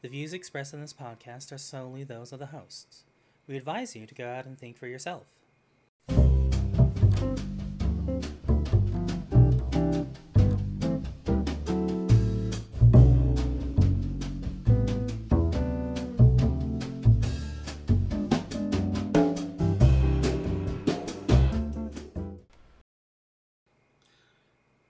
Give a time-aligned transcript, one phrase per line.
[0.00, 3.02] The views expressed in this podcast are solely those of the hosts.
[3.48, 5.24] We advise you to go out and think for yourself.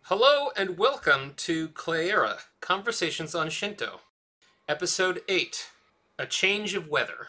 [0.02, 4.00] Hello and welcome to Cleyera Conversations on Shinto,
[4.69, 5.70] Episode 8
[6.19, 7.29] A Change of Weather.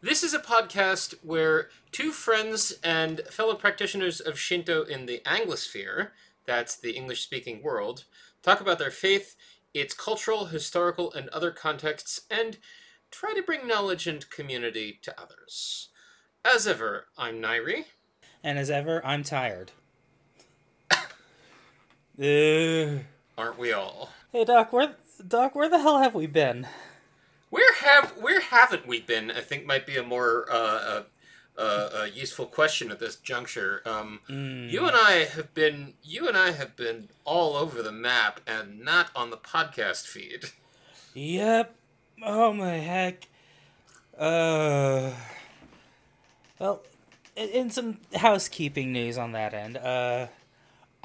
[0.00, 6.10] This is a podcast where two friends and fellow practitioners of Shinto in the Anglosphere,
[6.46, 8.04] that's the English speaking world,
[8.40, 9.34] talk about their faith,
[9.74, 12.58] its cultural, historical, and other contexts, and
[13.10, 15.88] try to bring knowledge and community to others.
[16.44, 17.86] As ever, I'm Nyri.
[18.44, 19.72] And as ever, I'm tired.
[20.92, 21.00] Ugh.
[23.36, 24.10] Aren't we all?
[24.30, 24.94] Hey Doc, where
[25.26, 26.66] Doc, where the hell have we been?
[27.50, 29.30] Where have where haven't we been?
[29.30, 31.02] I think might be a more uh, uh,
[31.58, 33.82] uh, uh, useful question at this juncture.
[33.86, 38.40] Um, You and I have been you and I have been all over the map
[38.46, 40.46] and not on the podcast feed.
[41.14, 41.74] Yep.
[42.22, 43.28] Oh my heck.
[44.18, 45.12] Uh.
[46.58, 46.82] Well,
[47.36, 50.26] in, in some housekeeping news on that end, uh,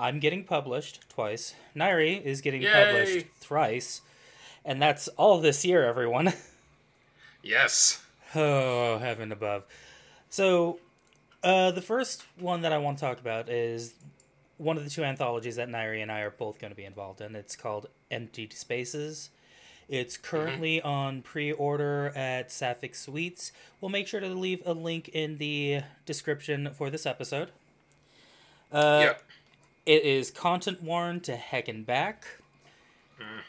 [0.01, 1.53] I'm getting published twice.
[1.75, 2.71] Nyri is getting Yay.
[2.71, 4.01] published thrice,
[4.65, 6.33] and that's all this year, everyone.
[7.43, 8.03] Yes.
[8.35, 9.63] Oh, heaven above.
[10.29, 10.79] So,
[11.43, 13.95] uh, the first one that I want to talk about is
[14.57, 17.19] one of the two anthologies that Nyri and I are both going to be involved
[17.19, 17.35] in.
[17.35, 19.31] It's called Emptied Spaces.
[19.89, 23.51] It's currently on pre order at Sapphic Suites.
[23.81, 27.49] We'll make sure to leave a link in the description for this episode.
[28.71, 29.23] Uh, yep.
[29.85, 32.25] It is content warned to heck and back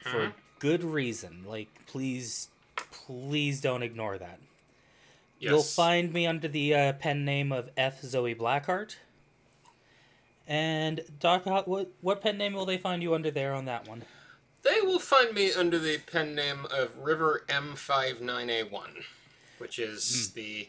[0.02, 1.44] for good reason.
[1.46, 4.38] Like, please, please don't ignore that.
[5.38, 8.00] You'll find me under the uh, pen name of F.
[8.02, 8.94] Zoe Blackheart.
[10.46, 14.04] And Doc, what what pen name will they find you under there on that one?
[14.62, 19.04] They will find me under the pen name of River M59A1,
[19.58, 20.68] which is the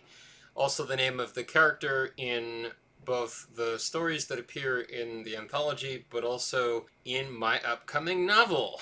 [0.55, 2.71] also the name of the character in
[3.05, 8.81] both the stories that appear in the anthology, but also in my upcoming novel.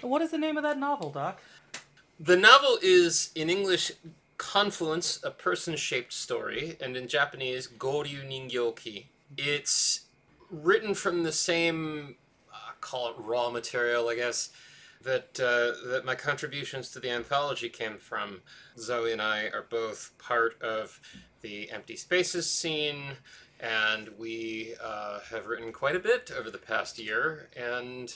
[0.00, 1.40] What is the name of that novel, Doc?
[2.18, 3.92] The novel is in English
[4.36, 9.04] Confluence, a person-shaped story, and in Japanese Goryu Ningyoki.
[9.36, 10.06] It's
[10.50, 12.16] written from the same
[12.52, 14.48] uh, call it raw material, I guess,
[15.02, 18.40] that uh, that my contributions to the anthology came from.
[18.78, 21.00] Zoe and I are both part of
[21.42, 23.16] the Emptied Spaces scene,
[23.60, 27.48] and we uh, have written quite a bit over the past year.
[27.56, 28.14] And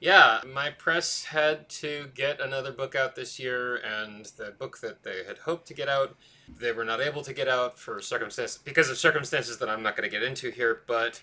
[0.00, 5.02] yeah, my press had to get another book out this year, and the book that
[5.02, 6.16] they had hoped to get out,
[6.58, 9.96] they were not able to get out for circumstances because of circumstances that I'm not
[9.96, 11.22] going to get into here, but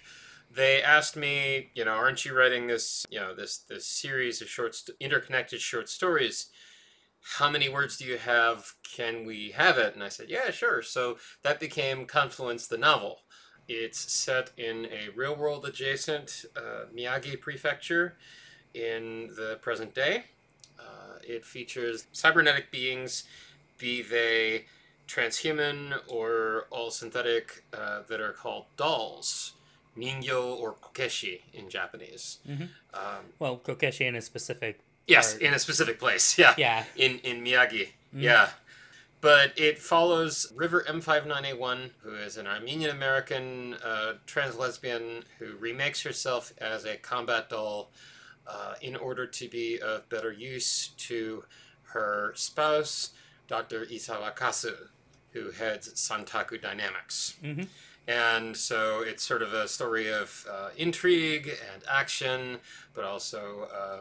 [0.54, 4.50] they asked me, you know, aren't you writing this, you know, this this series of
[4.50, 6.48] short, st- interconnected short stories?
[7.24, 8.74] How many words do you have?
[8.84, 9.94] Can we have it?
[9.94, 10.82] And I said, yeah, sure.
[10.82, 13.20] So that became Confluence, the novel.
[13.68, 18.18] It's set in a real world adjacent uh, Miyagi prefecture
[18.74, 20.26] in the present day.
[20.80, 23.24] Uh, it features cybernetic beings,
[23.78, 24.66] be they
[25.08, 29.54] transhuman or all synthetic, uh, that are called dolls.
[29.98, 32.40] Ningyo or kokeshi in Japanese.
[32.48, 32.70] Mhm.
[32.94, 34.80] Um, Well, Kokeshi in a specific.
[35.12, 35.42] Yes, part.
[35.44, 36.38] in a specific place.
[36.44, 36.54] Yeah.
[36.58, 36.84] Yeah.
[36.96, 37.90] In in Miyagi.
[38.14, 38.50] Yeah.
[39.22, 46.02] But it follows River M59A1, who is an Armenian American uh, trans lesbian who remakes
[46.02, 47.92] herself as a combat doll
[48.48, 51.44] uh, in order to be of better use to
[51.94, 53.12] her spouse,
[53.48, 53.86] Dr.
[53.86, 54.76] Isawa Kasu,
[55.34, 57.36] who heads Santaku Dynamics.
[57.44, 57.68] Mhm.
[58.08, 62.58] And so it's sort of a story of uh, intrigue and action,
[62.96, 64.00] but also uh,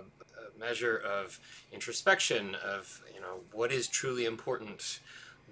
[0.60, 1.40] measure of
[1.72, 5.00] introspection of you know what is truly important,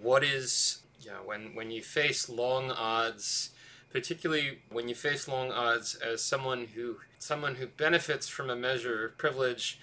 [0.01, 3.51] what is you know when when you face long odds,
[3.91, 9.07] particularly when you face long odds as someone who someone who benefits from a measure
[9.07, 9.81] of privilege,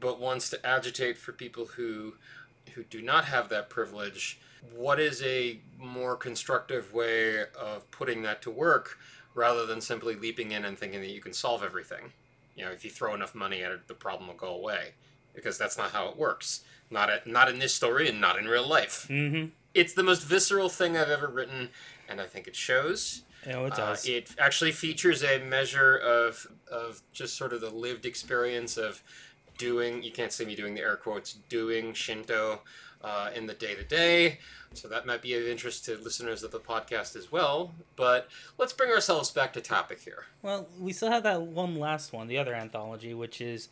[0.00, 2.14] but wants to agitate for people who
[2.74, 4.40] who do not have that privilege,
[4.74, 8.98] what is a more constructive way of putting that to work
[9.34, 12.12] rather than simply leaping in and thinking that you can solve everything?
[12.56, 14.94] You know, if you throw enough money at it, the problem will go away.
[15.34, 16.62] Because that's not how it works.
[16.90, 19.06] Not at, not in this story and not in real life.
[19.10, 19.46] Mm-hmm.
[19.74, 21.70] It's the most visceral thing I've ever written,
[22.08, 23.22] and I think it shows.
[23.46, 24.06] Oh, it Uh, does.
[24.06, 29.02] it actually features a measure of of just sort of the lived experience of
[29.58, 30.02] doing.
[30.04, 31.32] You can't see me doing the air quotes.
[31.48, 32.62] Doing Shinto
[33.04, 34.38] uh, in the day to day.
[34.72, 37.72] So that might be of interest to listeners of the podcast as well.
[37.94, 38.28] But
[38.58, 40.24] let's bring ourselves back to topic here.
[40.42, 43.68] Well, we still have that one last one, the other anthology, which is.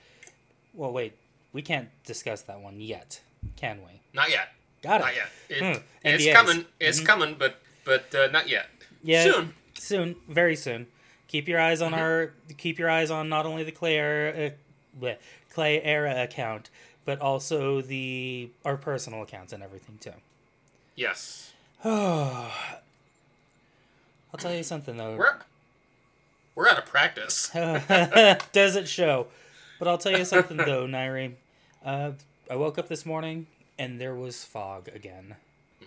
[0.74, 1.14] Well, wait.
[1.52, 3.20] We can't discuss that one yet,
[3.56, 4.00] can we?
[4.14, 4.48] Not yet.
[4.82, 5.04] Got it.
[5.04, 5.28] Not yet.
[5.48, 5.82] It, Hmm.
[6.04, 6.66] It's coming.
[6.80, 7.06] It's Mhm.
[7.06, 8.66] coming, but but uh, not yet.
[9.02, 9.24] Yeah.
[9.24, 9.54] Soon.
[9.78, 10.16] Soon.
[10.28, 10.86] Very soon.
[11.28, 11.98] Keep your eyes on Mhm.
[11.98, 12.32] our.
[12.58, 14.52] Keep your eyes on not only the Cleyera,
[15.02, 15.14] uh,
[15.54, 16.70] Cleyera account,
[17.04, 20.12] but also the our personal accounts and everything too.
[20.94, 21.52] Yes.
[21.84, 22.50] I'll
[24.38, 25.16] tell you something though.
[25.16, 25.36] We're
[26.54, 27.50] we're out of practice.
[28.52, 29.26] Does it show?
[29.78, 31.34] But I'll tell you something though, Nyri.
[31.84, 32.12] Uh,
[32.50, 33.46] I woke up this morning
[33.78, 35.36] and there was fog again.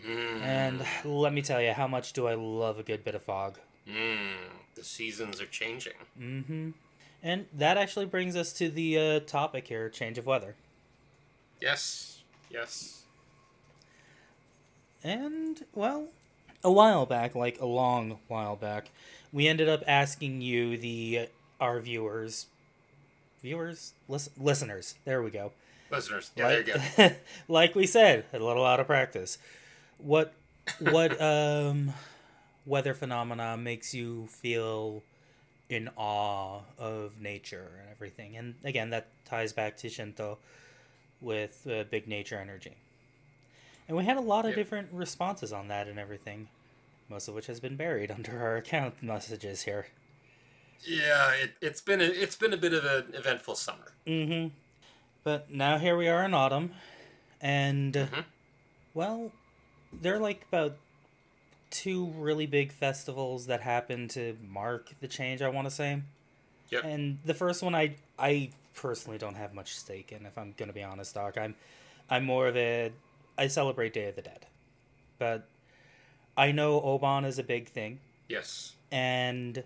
[0.06, 0.42] Mm.
[0.42, 3.58] And let me tell you, how much do I love a good bit of fog.
[3.88, 4.34] Mm.
[4.76, 5.94] The seasons are changing.
[6.20, 6.72] Mm-hmm.
[7.24, 10.56] And that actually brings us to the uh, topic here: change of weather.
[11.62, 12.22] Yes.
[12.50, 13.04] Yes.
[15.04, 16.08] And well,
[16.64, 18.90] a while back, like a long while back,
[19.32, 21.30] we ended up asking you, the
[21.60, 22.48] our viewers,
[23.42, 24.96] viewers, listen, listeners.
[25.06, 25.52] There we go.
[25.92, 26.32] Listeners.
[26.36, 26.80] Yeah, there you go.
[26.98, 29.38] like, like we said, a little out of practice.
[29.98, 30.34] What
[30.80, 31.94] what um
[32.66, 35.04] weather phenomena makes you feel
[35.70, 38.38] in awe of nature and everything?
[38.38, 40.40] And again, that ties back to Shinto
[41.26, 42.76] with uh, big nature energy.
[43.88, 46.48] And we had a lot of different responses on that and everything,
[47.10, 49.88] most of which has been buried under our account messages here.
[50.82, 53.92] Yeah, it, it's been a, it's been a bit of an eventful summer.
[54.08, 54.50] Mm-hmm.
[55.24, 56.72] But now here we are in autumn,
[57.42, 58.26] and Mhm.
[58.94, 59.32] well,
[59.92, 60.78] there are like about
[61.72, 65.42] two really big festivals that happen to mark the change.
[65.42, 66.02] I want to say,
[66.70, 66.84] Yep.
[66.86, 70.26] and the first one I I personally don't have much stake in.
[70.26, 71.56] If I'm gonna be honest, Doc, I'm
[72.10, 72.92] I'm more of a
[73.38, 74.46] I celebrate Day of the Dead,
[75.20, 75.48] but
[76.38, 78.74] I know Obon is a big thing, Yes.
[78.92, 79.64] and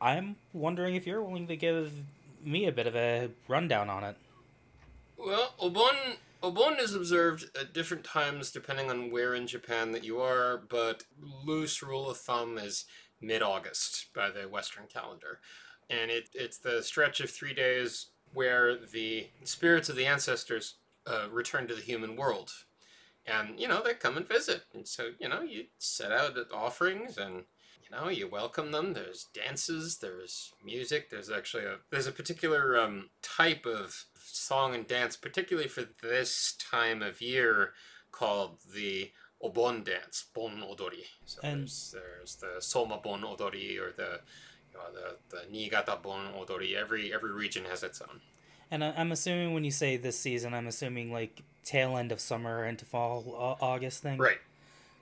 [0.00, 1.92] I'm wondering if you're willing to give
[2.42, 4.16] me a bit of a rundown on it.
[5.16, 10.20] Well, Obon Obon is observed at different times depending on where in Japan that you
[10.20, 11.04] are, but
[11.44, 12.84] loose rule of thumb is
[13.20, 15.40] mid-August by the Western calendar,
[15.90, 20.74] and it it's the stretch of three days where the spirits of the ancestors
[21.06, 22.52] uh, return to the human world,
[23.26, 27.16] and you know they come and visit, and so you know you set out offerings
[27.18, 27.44] and
[27.82, 28.92] you know you welcome them.
[28.92, 34.86] There's dances there's music there's actually a there's a particular um, type of song and
[34.86, 37.72] dance particularly for this time of year
[38.12, 39.10] called the
[39.42, 41.04] obon dance bon odori.
[41.24, 44.20] So And- there's, there's the soma bon odori or the
[44.78, 48.20] know, the, the niigata bon odori every every region has its own
[48.70, 52.20] And I- I'm assuming when you say this season, I'm assuming like tail end of
[52.20, 54.18] summer into fall, Au- August thing.
[54.18, 54.38] right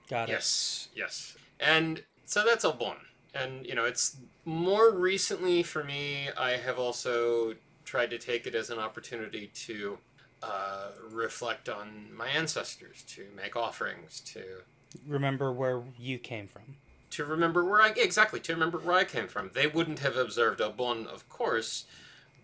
[0.09, 0.33] Got it.
[0.33, 1.35] Yes, yes.
[1.59, 2.95] And so that's Obon.
[3.33, 4.15] And, you know, it's
[4.45, 9.97] more recently for me, I have also tried to take it as an opportunity to
[10.41, 14.61] uh, reflect on my ancestors, to make offerings, to
[15.05, 16.77] Remember where you came from.
[17.11, 19.51] To remember where I exactly to remember where I came from.
[19.53, 21.85] They wouldn't have observed Obon, of course,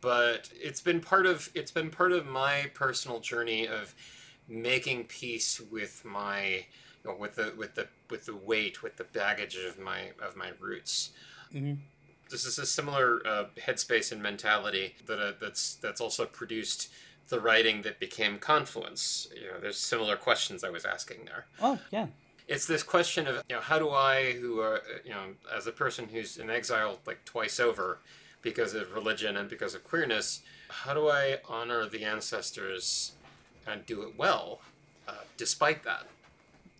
[0.01, 3.93] but it's been part of it's been part of my personal journey of
[4.47, 6.65] making peace with my
[7.03, 10.35] you know, with the with the with the weight with the baggage of my of
[10.35, 11.11] my roots.
[11.53, 11.77] Mhm.
[12.29, 16.89] This is a similar uh, headspace and mentality that uh, that's that's also produced
[17.29, 19.27] the writing that became Confluence.
[19.35, 22.07] You know, there's similar questions I was asking there Oh yeah.
[22.47, 25.71] It's this question of you know how do I who are you know as a
[25.71, 27.99] person who's in exile like twice over
[28.41, 33.13] because of religion and because of queerness how do I honor the ancestors
[33.67, 34.61] and do it well
[35.07, 36.07] uh, despite that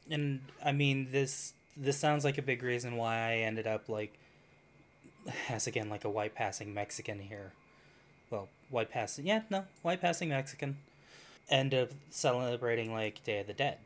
[0.09, 4.13] And I mean this this sounds like a big reason why I ended up like
[5.49, 7.51] as again like a white passing Mexican here.
[8.29, 10.77] Well, white passing yeah, no, white passing Mexican.
[11.49, 13.77] End up celebrating like Day of the Dead.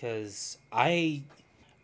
[0.00, 1.22] Cause I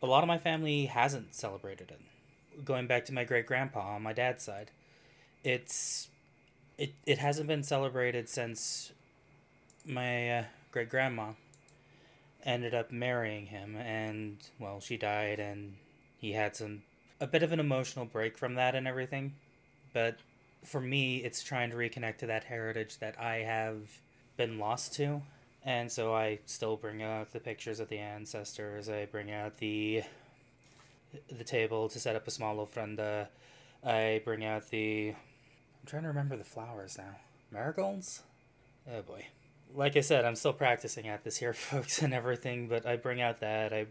[0.02, 2.64] a lot of my family hasn't celebrated it.
[2.64, 4.70] Going back to my great grandpa on my dad's side.
[5.44, 6.08] It's
[6.78, 8.92] it it hasn't been celebrated since
[9.84, 11.32] my uh, great grandma
[12.44, 15.74] ended up marrying him and well she died and
[16.18, 16.82] he had some
[17.20, 19.34] a bit of an emotional break from that and everything
[19.92, 20.16] but
[20.64, 23.98] for me it's trying to reconnect to that heritage that i have
[24.36, 25.22] been lost to
[25.66, 30.02] and so i still bring out the pictures of the ancestors i bring out the
[31.36, 33.28] the table to set up a small ofrenda
[33.84, 37.16] i bring out the i'm trying to remember the flowers now
[37.50, 38.22] marigolds
[38.88, 39.26] Oh boy.
[39.74, 42.68] Like I said, I'm still practicing at this here, folks, and everything.
[42.68, 43.86] But I bring out that I,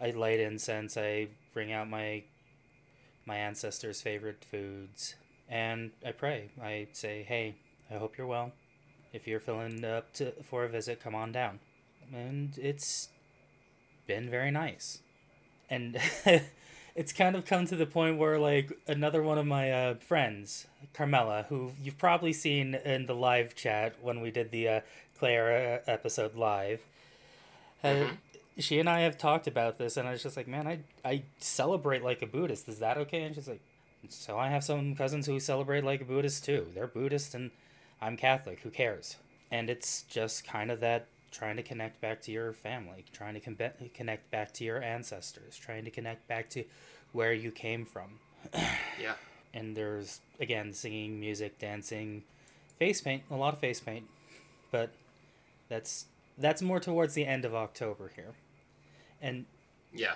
[0.00, 0.96] I light incense.
[0.96, 2.22] I bring out my,
[3.26, 5.14] my ancestors' favorite foods,
[5.48, 6.50] and I pray.
[6.62, 7.56] I say, "Hey,
[7.90, 8.52] I hope you're well.
[9.14, 11.60] If you're feeling up to for a visit, come on down."
[12.14, 13.10] And it's
[14.06, 15.00] been very nice,
[15.70, 15.98] and
[16.94, 20.66] it's kind of come to the point where like another one of my uh, friends,
[20.94, 24.80] Carmela, who you've probably seen in the live chat when we did the uh,
[25.20, 26.80] Cleyera episode live.
[27.82, 28.16] Uh, Mhm.
[28.56, 31.24] She and I have talked about this, and I was just like, man, I I
[31.38, 32.68] celebrate like a Buddhist.
[32.68, 33.22] Is that okay?
[33.24, 33.60] And she's like,
[34.08, 36.68] so I have some cousins who celebrate like a Buddhist too.
[36.72, 37.50] They're Buddhist, and
[38.04, 38.60] I'm Catholic.
[38.60, 39.16] Who cares?
[39.50, 43.40] And it's just kind of that trying to connect back to your family, trying to
[43.40, 46.64] con- connect back to your ancestors, trying to connect back to
[47.12, 48.18] where you came from.
[49.00, 49.14] Yeah.
[49.54, 52.24] And there's again singing, music, dancing,
[52.78, 54.04] face paint, a lot of face paint,
[54.70, 54.90] but
[55.68, 56.06] that's
[56.36, 58.34] that's more towards the end of October here.
[59.22, 59.46] And
[59.94, 60.14] Yeah.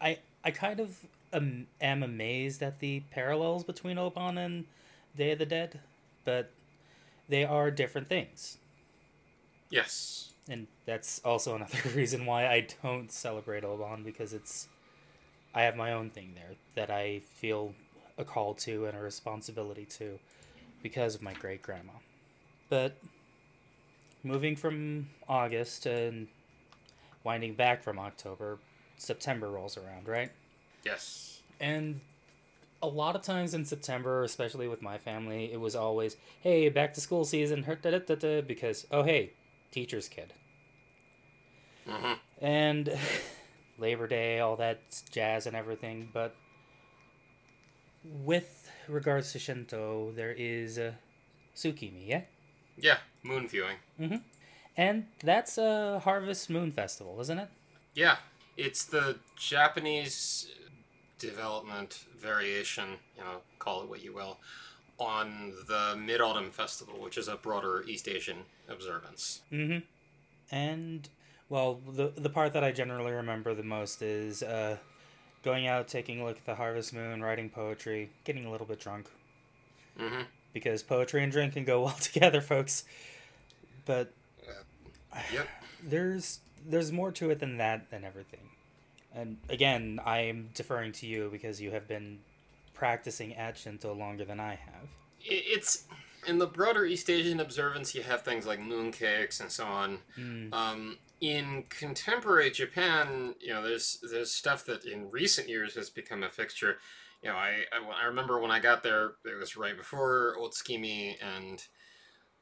[0.00, 0.98] I I kind of
[1.32, 4.64] am, am amazed at the parallels between Obon and
[5.16, 5.80] Day of the Dead,
[6.24, 6.50] but
[7.28, 8.58] they are different things.
[9.70, 10.32] Yes.
[10.48, 14.68] And that's also another reason why I don't celebrate Obon because it's
[15.54, 17.74] I have my own thing there that I feel
[18.16, 20.18] a call to and a responsibility to
[20.82, 21.92] because of my great grandma.
[22.68, 22.96] But
[24.22, 26.28] moving from August and
[27.24, 28.58] winding back from October,
[28.96, 30.30] September rolls around, right?
[30.84, 31.40] Yes.
[31.60, 32.00] And
[32.82, 36.94] a lot of times in September, especially with my family, it was always, hey, back
[36.94, 39.32] to school season, her- da- da- da- da," because, oh, hey,
[39.70, 40.32] teacher's kid.
[41.86, 42.96] hmm And
[43.78, 44.80] Labor Day, all that
[45.10, 46.08] jazz and everything.
[46.12, 46.34] But
[48.24, 50.92] with regards to Shinto, there is uh,
[51.56, 52.22] Tsukimi, yeah?
[52.76, 52.98] Yeah.
[53.22, 53.76] Moon viewing.
[54.76, 57.48] And that's a Harvest Moon Festival, isn't it?
[57.94, 58.16] Yeah.
[58.56, 60.48] It's the Japanese
[61.18, 64.38] development variation, you know, call it what you will,
[64.98, 69.42] on the Mid Autumn Festival, which is a broader East Asian observance.
[69.52, 69.78] Mm-hmm.
[70.50, 71.08] And
[71.48, 74.76] well, the the part that I generally remember the most is uh,
[75.42, 78.80] going out, taking a look at the harvest moon, writing poetry, getting a little bit
[78.80, 79.08] drunk
[79.98, 80.22] hmm
[80.54, 82.84] because poetry and drink can go well together, folks.
[83.84, 84.12] But
[85.32, 85.48] Yep.
[85.82, 88.40] there's there's more to it than that than everything.
[89.14, 92.20] And again, I am deferring to you because you have been
[92.74, 94.88] practicing at Shinto longer than I have.
[95.20, 95.84] It's
[96.26, 97.94] in the broader East Asian observance.
[97.94, 99.98] You have things like mooncakes and so on.
[100.18, 100.52] Mm.
[100.52, 106.22] Um, in contemporary Japan, you know, there's there's stuff that in recent years has become
[106.22, 106.78] a fixture.
[107.22, 111.16] You know, I, I, I remember when I got there, it was right before Otsukimi,
[111.20, 111.64] and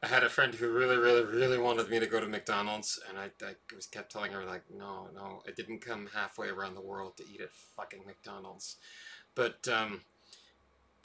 [0.03, 3.19] I had a friend who really, really, really wanted me to go to McDonald's, and
[3.19, 6.83] I, I was kept telling her like, no, no, I didn't come halfway around the
[6.83, 8.77] world to eat at fucking McDonald's,
[9.35, 10.03] but um,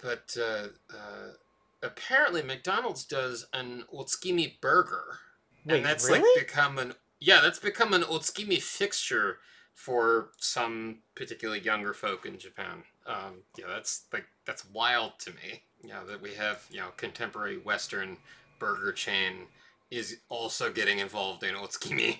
[0.01, 1.33] but uh, uh,
[1.81, 5.19] apparently McDonald's does an Otsukimi burger.
[5.65, 6.21] Wait, and that's really?
[6.21, 9.38] like become an yeah that's become an otsukimi fixture
[9.74, 12.83] for some particularly younger folk in japan.
[13.05, 15.63] Um, yeah that's like that's wild to me.
[15.83, 18.17] Yeah that we have you know contemporary western
[18.62, 19.48] burger chain
[19.89, 22.20] is also getting involved in otsukimi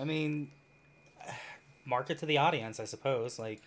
[0.00, 0.50] I mean,
[1.84, 3.38] market to the audience, I suppose.
[3.38, 3.60] Like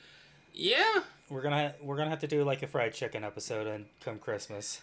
[0.54, 4.18] yeah we're gonna we're gonna have to do like a fried chicken episode and come
[4.18, 4.82] Christmas.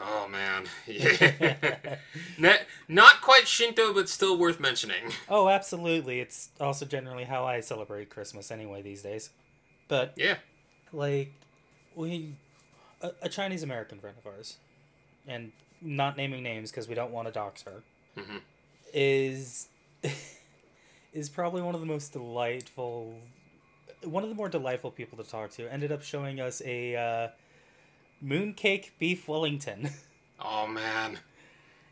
[0.00, 1.96] oh man yeah
[2.38, 6.20] not, not quite shinto but still worth mentioning oh, absolutely.
[6.20, 9.30] It's also generally how I celebrate Christmas anyway these days.
[9.86, 10.36] But yeah
[10.92, 11.32] like
[11.94, 12.34] we
[13.00, 14.58] a, a Chinese American friend of ours,
[15.26, 17.82] and not naming names because we don't want to dox her,
[18.16, 18.40] Mhm.
[18.92, 19.68] is
[21.12, 23.14] is probably one of the most delightful,
[24.04, 25.70] one of the more delightful people to talk to.
[25.72, 27.28] Ended up showing us a uh,
[28.24, 29.90] mooncake beef Wellington.
[30.40, 31.18] oh man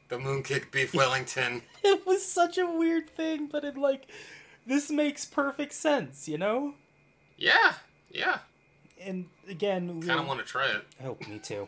[0.08, 4.06] the mooncake beef wellington it was such a weird thing, but it like
[4.64, 6.74] this makes perfect sense, you know.
[7.36, 7.74] yeah
[8.10, 8.38] yeah
[9.00, 11.66] And again, we kind of want to try it Oh, me too.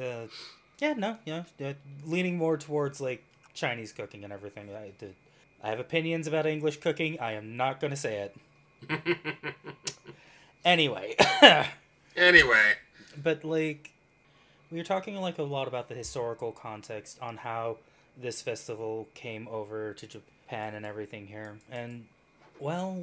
[0.00, 0.26] uh,
[0.82, 1.44] yeah, no, yeah,
[2.04, 3.22] leaning more towards like
[3.54, 4.68] Chinese cooking and everything.
[4.74, 5.14] I did.
[5.62, 7.20] I have opinions about English cooking.
[7.20, 8.36] I am not gonna say it.
[10.64, 11.16] Anyway,
[12.16, 12.74] anyway,
[13.20, 13.90] but like,
[14.70, 17.78] we were talking like a lot about the historical context on how
[18.16, 22.06] this festival came over to Japan and everything here, and
[22.60, 22.96] well,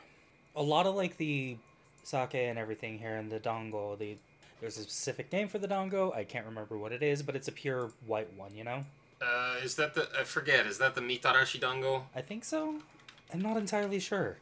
[0.56, 1.56] a lot of like the
[2.02, 3.94] sake and everything here and the dango.
[3.94, 4.16] The
[4.60, 6.12] there's a specific name for the dango.
[6.12, 8.84] I can't remember what it is, but it's a pure white one, you know.
[9.20, 10.66] Uh, is that the I forget?
[10.66, 12.06] Is that the mitarashi dango?
[12.14, 12.76] I think so.
[13.32, 14.38] I'm not entirely sure.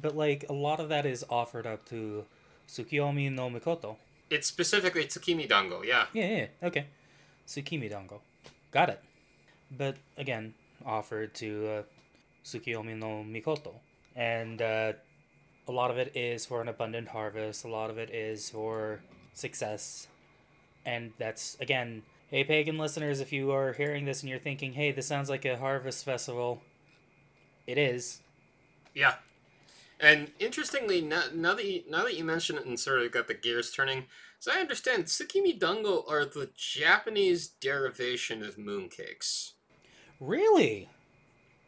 [0.00, 2.24] But like a lot of that is offered up to
[2.68, 3.96] Tsukiyomi no Mikoto.
[4.30, 5.82] It's specifically tsukimi dango.
[5.82, 6.06] Yeah.
[6.12, 6.86] Yeah, yeah, okay.
[7.46, 8.20] Tsukimi dango.
[8.70, 9.00] Got it.
[9.76, 11.82] But again, offered to uh,
[12.44, 13.74] Tsukiyomi no Mikoto.
[14.16, 14.92] And uh,
[15.68, 19.00] a lot of it is for an abundant harvest, a lot of it is for
[19.32, 20.08] success.
[20.84, 24.90] And that's, again, hey, pagan listeners, if you are hearing this and you're thinking, hey,
[24.92, 26.62] this sounds like a harvest festival,
[27.66, 28.20] it is.
[28.94, 29.14] Yeah.
[30.00, 33.28] And interestingly, now, now that you, now that you mention it and sort of got
[33.28, 34.06] the gears turning,
[34.40, 39.52] as I understand, tsukimi dango are the Japanese derivation of mooncakes.
[40.18, 40.88] Really?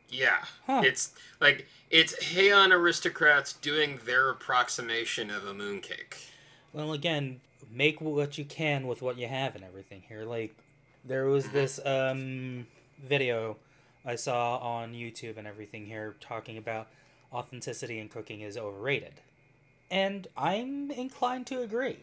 [0.08, 0.82] Yeah, Huh.
[0.84, 6.30] it's like it's Heian aristocrats doing their approximation of a mooncake.
[6.72, 7.40] Well, again,
[7.70, 10.24] make what you can with what you have and everything here.
[10.24, 10.54] Like,
[11.04, 12.66] there was this um,
[13.02, 13.56] video
[14.04, 16.88] I saw on YouTube and everything here talking about
[17.32, 19.14] authenticity in cooking is overrated.
[19.90, 21.98] And I'm inclined to agree.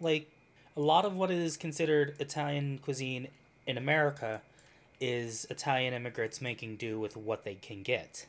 [0.00, 0.30] Like,
[0.76, 3.28] a lot of what is considered Italian cuisine
[3.66, 4.40] in America
[5.00, 8.26] is Italian immigrants making do with what they can get.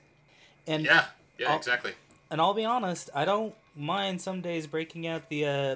[0.68, 1.06] And Yeah,
[1.38, 1.94] yeah, I'll- exactly.
[2.32, 5.76] and I'll be honest, I don't mind some days breaking out the uh,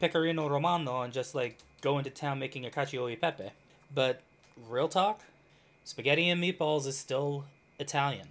[0.00, 3.50] pecorino romano and just like go into town making a cacio e pepe.
[3.94, 4.22] But
[4.68, 5.20] real talk,
[5.84, 7.44] spaghetti and meatballs is still
[7.78, 8.28] Italian.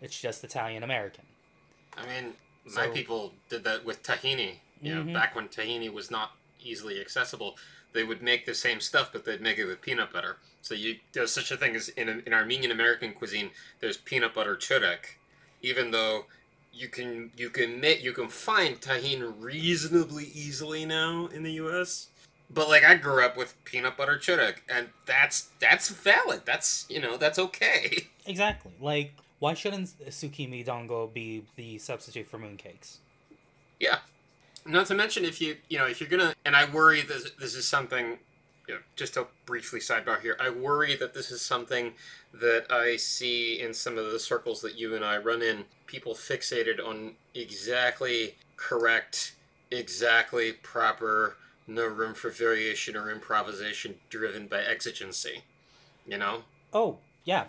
[0.00, 1.24] It's just Italian American.
[1.96, 4.60] I mean, my So- people did that with tahini.
[4.82, 5.12] You know, Mhm.
[5.12, 7.58] back when tahini was not easily accessible,
[7.92, 10.38] they would make the same stuff, but they'd make it with peanut butter.
[10.62, 14.56] So you there's such a thing as in in Armenian American cuisine, there's peanut butter
[14.56, 15.16] churek,
[15.62, 16.26] even though
[16.72, 22.08] you can you can make you can find tahini reasonably easily now in the U.S.
[22.52, 26.42] But like I grew up with peanut butter churek, and that's that's valid.
[26.44, 28.08] That's you know that's okay.
[28.26, 28.70] Exactly.
[28.80, 32.98] Like, why shouldn't tsukimi dango be the substitute for mooncakes?
[33.80, 33.98] Yeah.
[34.64, 37.54] Not to mention if you you know if you're gonna and I worry this this
[37.54, 38.18] is something
[38.70, 41.94] you know, just to briefly sidebar here, I worry that this is something
[42.32, 45.64] that I see in some of the circles that you and I run in.
[45.86, 49.34] People fixated on exactly correct,
[49.72, 55.42] exactly proper, no room for variation or improvisation driven by exigency.
[56.06, 56.44] You know?
[56.72, 57.46] Oh, yeah.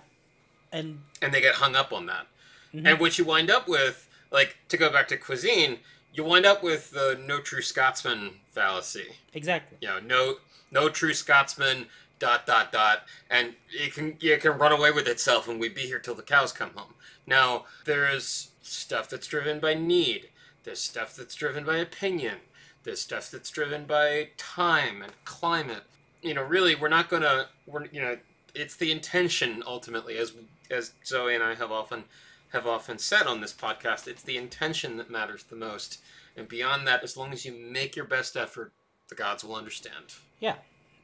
[0.72, 2.26] And And they get hung up on that.
[2.74, 2.88] Mhm.
[2.88, 5.82] And what you wind up with, like to go back to cuisine,
[6.16, 9.18] you wind up with the no true Scotsman fallacy.
[9.36, 9.78] exactly.
[9.82, 10.38] You know, no
[10.72, 11.88] no true Scotsman
[12.20, 15.82] dot dot dot and it can it can run away with itself and we'd be
[15.82, 16.94] here till the cows come home.
[17.26, 20.30] Now, there's stuff that's driven by need.
[20.64, 22.38] There's stuff that's driven by opinion.
[22.84, 25.84] There's stuff that's driven by time and climate.
[26.22, 28.18] You know, really we're not gonna we're you know,
[28.54, 30.34] it's the intention ultimately as
[30.70, 32.06] as Zoe and I have often
[32.52, 36.00] have often said on this podcast, it's the intention that matters the most.
[36.36, 38.72] And beyond that, as long as you make your best effort,
[39.10, 40.16] the gods will understand.
[40.42, 40.56] Yeah.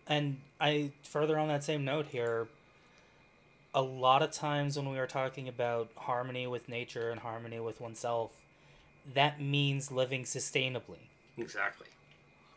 [0.06, 2.50] And I further on that same note here,
[3.74, 7.80] a lot of times when we are talking about harmony with nature and harmony with
[7.80, 8.32] oneself,
[9.14, 11.08] that means living sustainably.
[11.38, 11.88] Exactly.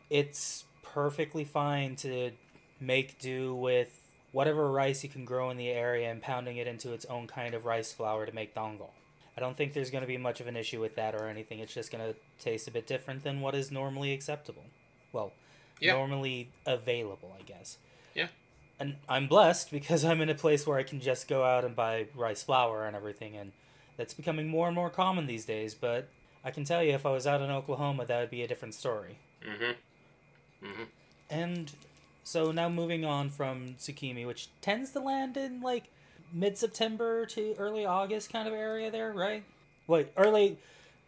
[0.09, 2.31] It's perfectly fine to
[2.79, 3.99] make do with
[4.31, 7.53] whatever rice you can grow in the area and pounding it into its own kind
[7.53, 8.89] of rice flour to make dango.
[9.37, 11.59] I don't think there's going to be much of an issue with that or anything.
[11.59, 14.65] It's just going to taste a bit different than what is normally acceptable.
[15.13, 15.31] Well,
[15.81, 15.93] Yeah.
[15.93, 17.77] normally available, I guess.
[18.15, 18.27] Yeah.
[18.79, 21.75] And I'm blessed because I'm in a place where I can just go out and
[21.75, 23.51] buy rice flour and everything, and
[23.97, 25.75] that's becoming more and more common these days.
[25.75, 26.07] But
[26.43, 28.73] I can tell you, if I was out in Oklahoma, that would be a different
[28.73, 29.17] story.
[29.45, 30.65] Mm-hmm.
[30.65, 30.83] Mm-hmm.
[31.29, 31.71] And
[32.23, 35.85] so now moving on from Tsukimi, which tends to land in like
[36.33, 39.43] mid September to early August kind of area there, right?
[39.87, 40.57] Wait, early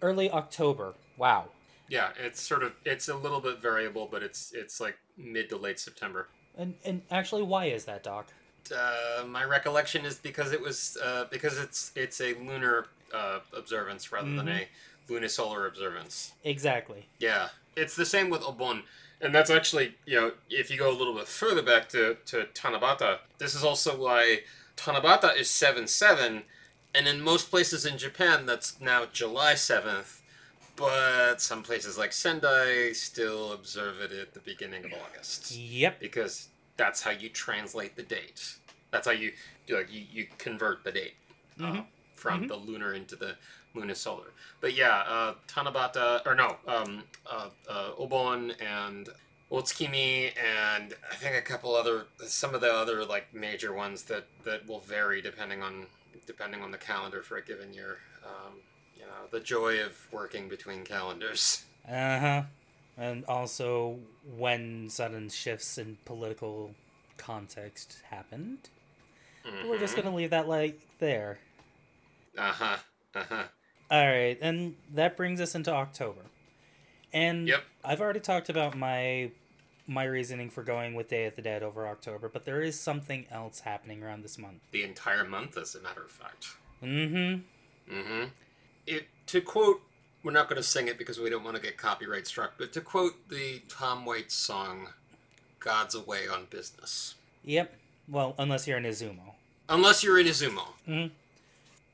[0.01, 0.93] early October.
[1.17, 1.49] Wow.
[1.89, 5.57] Yeah, it's sort of it's a little bit variable, but it's it's like mid to
[5.57, 6.27] late September.
[6.57, 8.27] And and actually why is that, Doc?
[8.73, 14.11] Uh, my recollection is because it was uh, because it's it's a lunar uh, observance
[14.11, 14.67] rather than a
[15.09, 16.33] lunisolar observance.
[16.43, 17.07] Exactly.
[17.19, 18.83] Yeah, it's the same with Obon.
[19.21, 22.47] And that's actually, you know, if you go a little bit further back to, to
[22.53, 24.39] Tanabata, this is also why
[24.75, 26.43] Tanabata is 7 7,
[26.93, 30.19] and in most places in Japan, that's now July 7th,
[30.75, 35.51] but some places like Sendai still observe it at the beginning of August.
[35.55, 35.99] Yep.
[35.99, 38.55] Because that's how you translate the date.
[38.91, 39.33] That's how you,
[39.69, 41.15] like, you, you convert the date
[41.59, 41.85] uh, Mhm.
[42.15, 43.35] from the lunar into the
[43.75, 44.31] lunisolar.
[44.61, 49.09] But yeah, uh, Tanabata, or no, um, uh, uh, Obon and
[49.51, 54.25] Otsukimi and I think a couple other some of the other like major ones that
[54.45, 55.85] that will vary depending on
[56.25, 57.99] depending on the calendar for a given year.
[58.25, 58.53] Um,
[59.33, 61.65] the joy of working between calendars.
[61.89, 62.41] Uh huh.
[62.97, 63.97] And also
[64.37, 66.75] when sudden shifts in political
[67.17, 68.69] context happened.
[69.67, 70.03] We're just Mm-hmm.
[70.05, 71.39] gonna leave that like there.
[72.37, 72.77] Uh huh.
[73.15, 73.43] Uh huh.
[73.91, 76.21] All right, and that brings us into October.
[77.11, 77.63] And Yep.
[77.83, 79.31] I've already talked about my
[79.85, 83.25] my reasoning for going with Day of the Dead over October, but there is something
[83.29, 84.61] else happening around this month.
[84.71, 86.47] The entire month, as a matter of fact.
[86.81, 87.93] Mm-hmm.
[87.93, 88.23] Mm-hmm.
[88.87, 89.81] It to quote.
[90.23, 92.53] We're not going to sing it because we don't want to get copyright struck.
[92.57, 94.89] But to quote the Tom Waits song,
[95.59, 97.73] "God's away on business." Yep.
[98.07, 99.33] Well, unless you're in Izumo.
[99.69, 100.65] Unless you're in Izumo.
[100.85, 101.07] hmm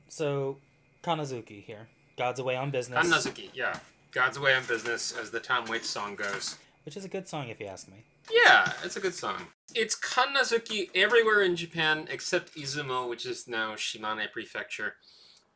[0.08, 0.58] So,
[1.02, 1.88] Kannazuki here.
[2.16, 3.06] God's away on business.
[3.06, 3.78] Kannazuki, yeah.
[4.12, 6.56] God's away on business, as the Tom Waits song goes.
[6.84, 8.04] Which is a good song if you ask me.
[8.30, 9.46] Yeah, it's a good song.
[9.74, 14.94] It's Kannazuki everywhere in Japan except Izumo, which is now Shimane Prefecture.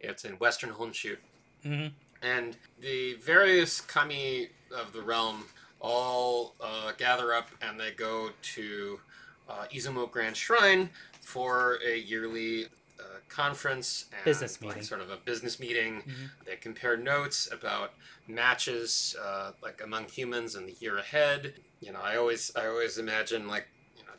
[0.00, 1.16] It's in western Honshu.
[1.64, 1.86] Hmm
[2.22, 5.44] And the various kami of the realm
[5.80, 9.00] all uh, gather up and they go to
[9.48, 10.88] uh, Izumo Grand Shrine
[11.20, 12.66] for a yearly
[12.98, 16.02] uh, conference and Business like, sort of a business meeting.
[16.06, 16.30] Mhm.
[16.46, 17.92] They compare notes about
[18.28, 21.54] matches uh, like among humans in the year ahead.
[21.80, 23.68] You know, I always I always imagine like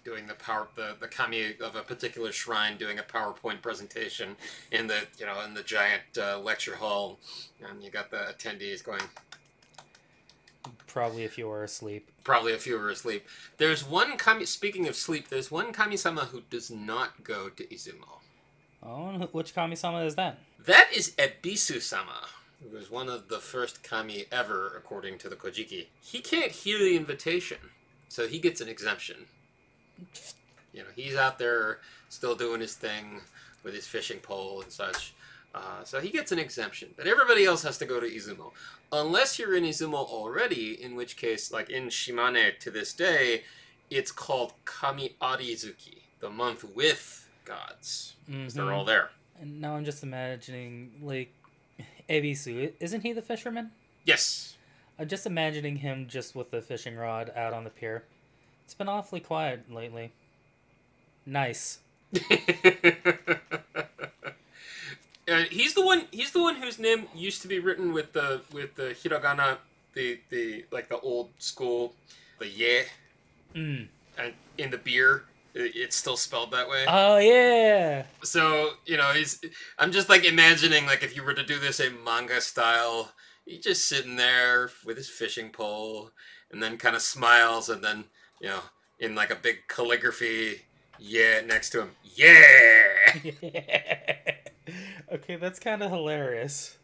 [0.06, 4.38] doing the power the, the kami of a particular shrine doing a PowerPoint presentation
[4.72, 7.20] in the you know in the giant uh, lecture hall,
[7.68, 9.02] and you got the attendees going.
[10.88, 12.10] Probably if you were asleep.
[12.24, 13.28] Probably a few were asleep.
[13.58, 14.46] There's one kami.
[14.46, 18.22] Speaking of sleep, there's one kami-sama who does not go to Izumo.
[18.86, 20.38] Oh, which Kami-sama is that?
[20.64, 22.28] That is Ebisu-sama,
[22.62, 25.88] who was one of the first kami ever, according to the Kojiki.
[26.02, 27.58] He can't hear the invitation,
[28.10, 29.26] so he gets an exemption.
[30.74, 31.80] You know, he's out there
[32.10, 33.22] still doing his thing
[33.64, 35.14] with his fishing pole and such.
[35.54, 38.52] Uh, so he gets an exemption, but everybody else has to go to Izumo.
[38.92, 43.44] Unless you're in Izumo already, in which case, like in Shimane to this day,
[43.90, 48.16] it's called Kami Arizuki, the month with gods.
[48.30, 49.12] 'cause They're all there.
[49.40, 51.32] And now I'm just imagining, like,
[52.10, 52.74] Ebisu.
[52.80, 53.72] Isn't he the fisherman?
[54.06, 54.56] Yes.
[55.00, 58.04] I'm just imagining him just with the fishing rod out on the pier.
[58.66, 60.12] It's been awfully quiet lately.
[61.26, 61.80] Nice.
[65.28, 66.04] Uh, he's the one.
[66.12, 69.58] He's the one whose name used to be written with the with the hiragana,
[69.96, 71.96] the the like the old school,
[72.38, 72.84] the ye,
[73.56, 73.88] Mm.
[74.20, 75.24] and in the beer,
[75.56, 76.86] it's still spelled that way.
[76.88, 78.04] Oh yeah.
[78.22, 79.42] so you know, he's.
[79.80, 83.12] I'm just like imagining like if you were to do this in manga style,
[83.48, 86.12] he's just sitting there with his fishing pole,
[86.52, 88.04] and then kind of smiles, and then
[88.40, 88.62] you know,
[89.00, 90.62] in like a big calligraphy,
[91.00, 92.86] yeah, next to him, yeah.
[95.12, 96.78] okay, that's kind of hilarious.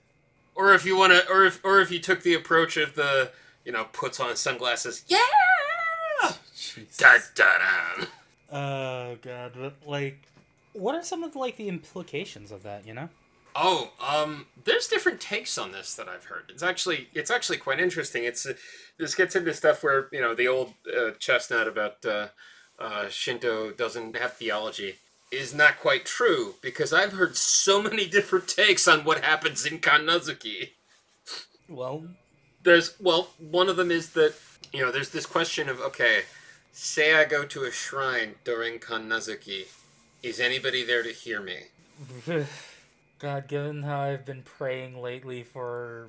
[0.56, 3.32] Or if you want to, or if, or if you took the approach of the,
[3.66, 5.20] you know, puts on sunglasses, yeah,
[6.56, 6.98] Jesus.
[6.98, 8.06] da da da.
[8.52, 10.20] Oh god, but like,
[10.74, 12.86] what are some of like the implications of that?
[12.86, 13.10] You know?
[13.56, 16.46] Oh, um, there's different takes on this that I've heard.
[16.50, 18.24] It's actually, it's actually quite interesting.
[18.24, 18.54] It's uh,
[18.98, 22.28] this gets into stuff where you know the old uh, chestnut about uh,
[22.80, 24.96] uh, Shinto doesn't have theology
[25.32, 29.80] is not quite true because I've heard so many different takes on what happens in
[29.80, 30.72] Kannazuki.
[31.70, 32.06] Well,
[32.64, 34.36] There's well, one of them is that
[34.72, 36.24] you know there's this question of okay,
[36.72, 39.68] say I go to a shrine during Kannazuki,
[40.22, 41.58] is anybody there to hear me?
[43.22, 46.08] God, given how I've been praying lately for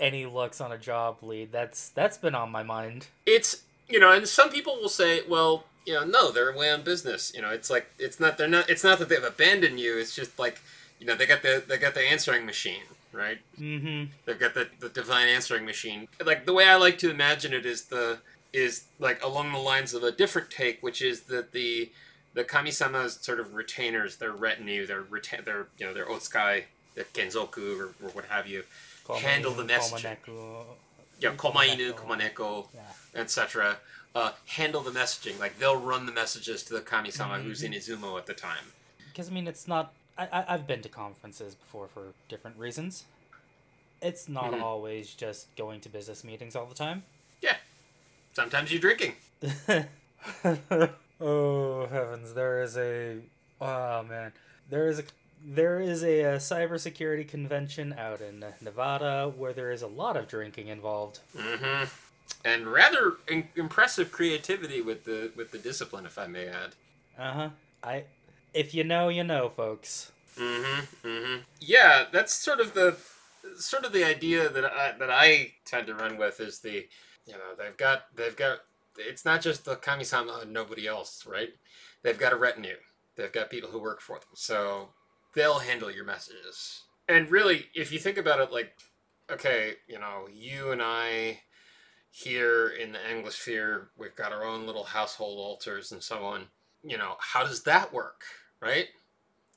[0.00, 3.08] any looks on a job lead, that's that's been on my mind.
[3.26, 6.82] It's you know, and some people will say, well, you know, no, they're away on
[6.82, 7.32] business.
[7.34, 9.98] You know, it's like it's not they're not it's not that they've abandoned you.
[9.98, 10.60] It's just like
[10.98, 13.38] you know they got the they got the answering machine, right?
[13.60, 14.12] Mm-hmm.
[14.24, 16.08] They've got the, the divine answering machine.
[16.24, 18.20] Like the way I like to imagine it is the
[18.54, 21.90] is like along the lines of a different take, which is that the
[22.34, 27.04] the kami-sama's sort of retainers, their retinue, their reta- their you know their otsukai, the
[27.04, 28.64] kenzoku or, or what have you,
[29.20, 30.16] Handle the messaging.
[31.20, 32.80] yeah, komainu, komaneko, Yeah.
[33.20, 33.78] etc.
[34.14, 35.38] Uh, handle the messaging.
[35.40, 38.66] Like they'll run the messages to the kami-sama who's in Izumo at the time.
[39.08, 39.92] Because I mean, it's not.
[40.16, 43.04] I, I've been to conferences before for different reasons.
[44.00, 44.62] It's not Mhm.
[44.62, 47.02] always just going to business meetings all the time.
[47.42, 47.56] Yeah,
[48.34, 49.14] sometimes you're drinking.
[51.20, 52.34] oh heavens!
[52.34, 53.18] There is a.
[53.60, 54.32] Oh man,
[54.70, 55.04] there is a.
[55.46, 60.26] There is a, uh cybersecurity convention out in Nevada where there is a lot of
[60.26, 61.20] drinking involved.
[61.36, 61.84] Mm-hmm.
[62.44, 66.70] and rather in- impressive creativity with the with the discipline, if I may add.
[67.18, 67.48] Uh huh.
[67.82, 68.04] I,
[68.54, 70.12] if you know, you know, folks.
[70.38, 71.06] Mm-hmm.
[71.06, 71.40] Mm-hmm.
[71.60, 72.96] Yeah, that's sort of the
[73.58, 76.86] sort of the idea that I that I tend to run with is the
[77.26, 78.60] you know they've got they've got
[78.96, 81.50] it's not just the kamisama and nobody else, right?
[82.02, 82.76] They've got a retinue.
[83.16, 84.90] They've got people who work for them, so
[85.34, 86.82] they'll handle your messages.
[87.08, 88.72] And really, if you think about it, like,
[89.30, 91.40] okay, you know, you and I
[92.10, 96.46] here in the Anglosphere, we've got our own little household altars and so on.
[96.82, 98.22] You know, how does that work,
[98.60, 98.86] right?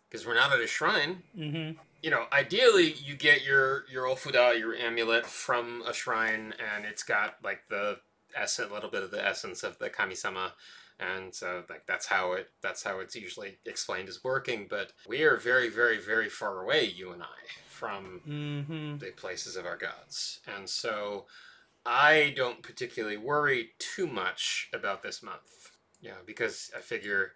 [0.09, 1.23] Because we're not at a shrine.
[1.37, 1.77] Mm-hmm.
[2.01, 7.03] You know, ideally, you get your your ofuda, your amulet, from a shrine, and it's
[7.03, 7.97] got like the
[8.39, 10.51] essence, a little bit of the essence of the kamisama,
[10.99, 14.67] and so like that's how it that's how it's usually explained as working.
[14.69, 17.27] But we are very, very, very far away, you and I,
[17.67, 18.97] from Mm-hmm.
[18.97, 20.39] the places of our gods.
[20.47, 21.25] And so
[21.85, 25.71] I don't particularly worry too much about this month.
[26.01, 27.31] Yeah, because I figure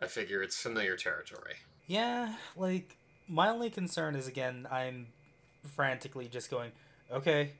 [0.00, 1.56] I figure it's familiar territory.
[1.86, 2.96] Yeah, like
[3.28, 5.08] my only concern is again, I'm
[5.74, 6.72] frantically just going,
[7.10, 7.52] okay,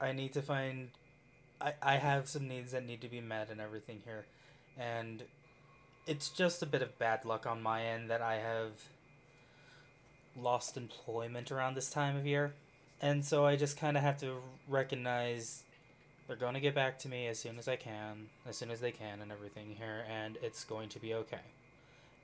[0.00, 0.88] I need to find.
[1.60, 4.26] I, I have some needs that need to be met and everything here.
[4.78, 5.22] And
[6.06, 8.72] it's just a bit of bad luck on my end that I have
[10.36, 12.54] lost employment around this time of year.
[13.00, 14.36] And so I just kind of have to
[14.68, 15.62] recognize
[16.26, 18.80] they're going to get back to me as soon as I can, as soon as
[18.80, 21.40] they can, and everything here, and it's going to be okay.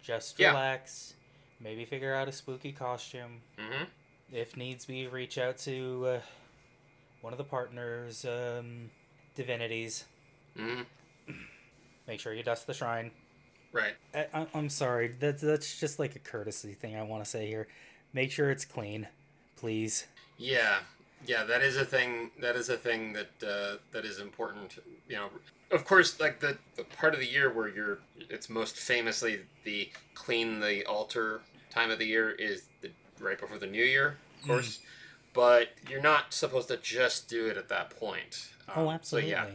[0.03, 1.15] Just relax,
[1.61, 1.69] Yeah.
[1.69, 3.43] maybe figure out a spooky costume.
[3.59, 3.85] Mm-hmm.
[4.33, 6.21] If needs be, reach out to uh,
[7.21, 8.91] one of the partners' um,
[9.41, 10.05] divinities.
[10.59, 11.33] Mm-hmm.
[12.07, 13.11] Make sure you dust the shrine.
[13.73, 13.95] Right.
[14.15, 17.47] I, I, I'm sorry, that's, that's just like a courtesy thing I want to say
[17.47, 17.69] here.
[18.13, 19.09] Make sure it's clean,
[19.57, 20.07] please.
[20.37, 20.81] Yeah.
[21.27, 22.31] Yeah, that is a thing.
[22.41, 24.79] That is a thing that uh, that is important.
[25.07, 25.29] You know,
[25.71, 27.99] of course, like the, the part of the year where you're,
[28.31, 33.59] it's most famously the clean the altar time of the year is the right before
[33.59, 34.81] the new year, of course.
[35.35, 38.49] But you're not supposed to just do it at that point.
[38.75, 39.31] Um, oh, absolutely.
[39.31, 39.47] So yeah,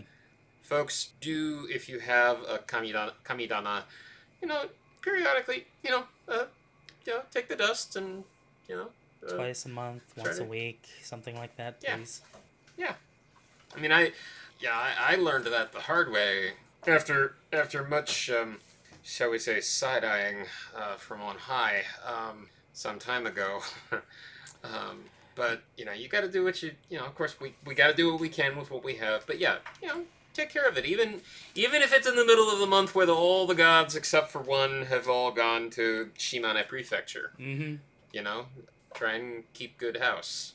[0.62, 3.84] folks, do if you have a kamidana, kamidana
[4.42, 4.66] you know,
[5.02, 6.46] periodically, you know, uh,
[7.06, 8.24] you know, take the dust and
[8.68, 8.88] you know.
[9.28, 12.22] Uh, Twice a month, once a week, something like that, please.
[12.78, 12.88] Yeah.
[12.88, 12.96] please.
[13.76, 14.12] I mean, I,
[14.60, 16.52] yeah, I, I learned that the hard way
[16.88, 18.60] after after much, um,
[19.04, 23.62] shall we say, side eyeing uh, from on high um, some time ago.
[24.64, 27.06] um, but you know, you got to do what you, you know.
[27.06, 29.26] Of course, we, we got to do what we can with what we have.
[29.28, 30.86] But yeah, you know, take care of it.
[30.86, 31.22] Even
[31.56, 34.32] even if it's in the middle of the month where the, all the gods except
[34.32, 37.32] for one have all gone to Shimane Prefecture.
[37.40, 37.76] Mm-hmm.
[38.14, 38.46] You know,
[38.94, 40.54] try and keep good house.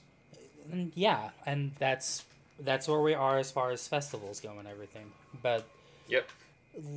[0.71, 2.25] And yeah, and that's
[2.59, 5.13] that's where we are as far as festivals go and everything.
[5.43, 5.67] But
[6.09, 6.29] Yep.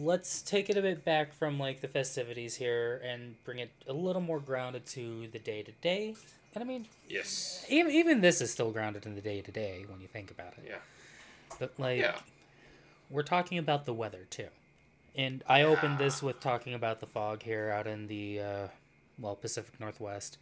[0.02, 3.94] let's take it a bit back from like the festivities here and bring it a
[3.94, 6.16] little more grounded to the day to day.
[6.54, 7.66] And I mean, Yes.
[7.70, 10.54] even even this is still grounded in the day to day when you think about
[10.58, 10.66] it.
[10.68, 10.78] Yeah.
[11.60, 12.20] But like, Yeah.
[13.10, 14.50] we're talking about the weather too.
[15.16, 18.68] And I opened this with talking about the fog here out in the uh,
[19.20, 20.38] well Pacific Northwest,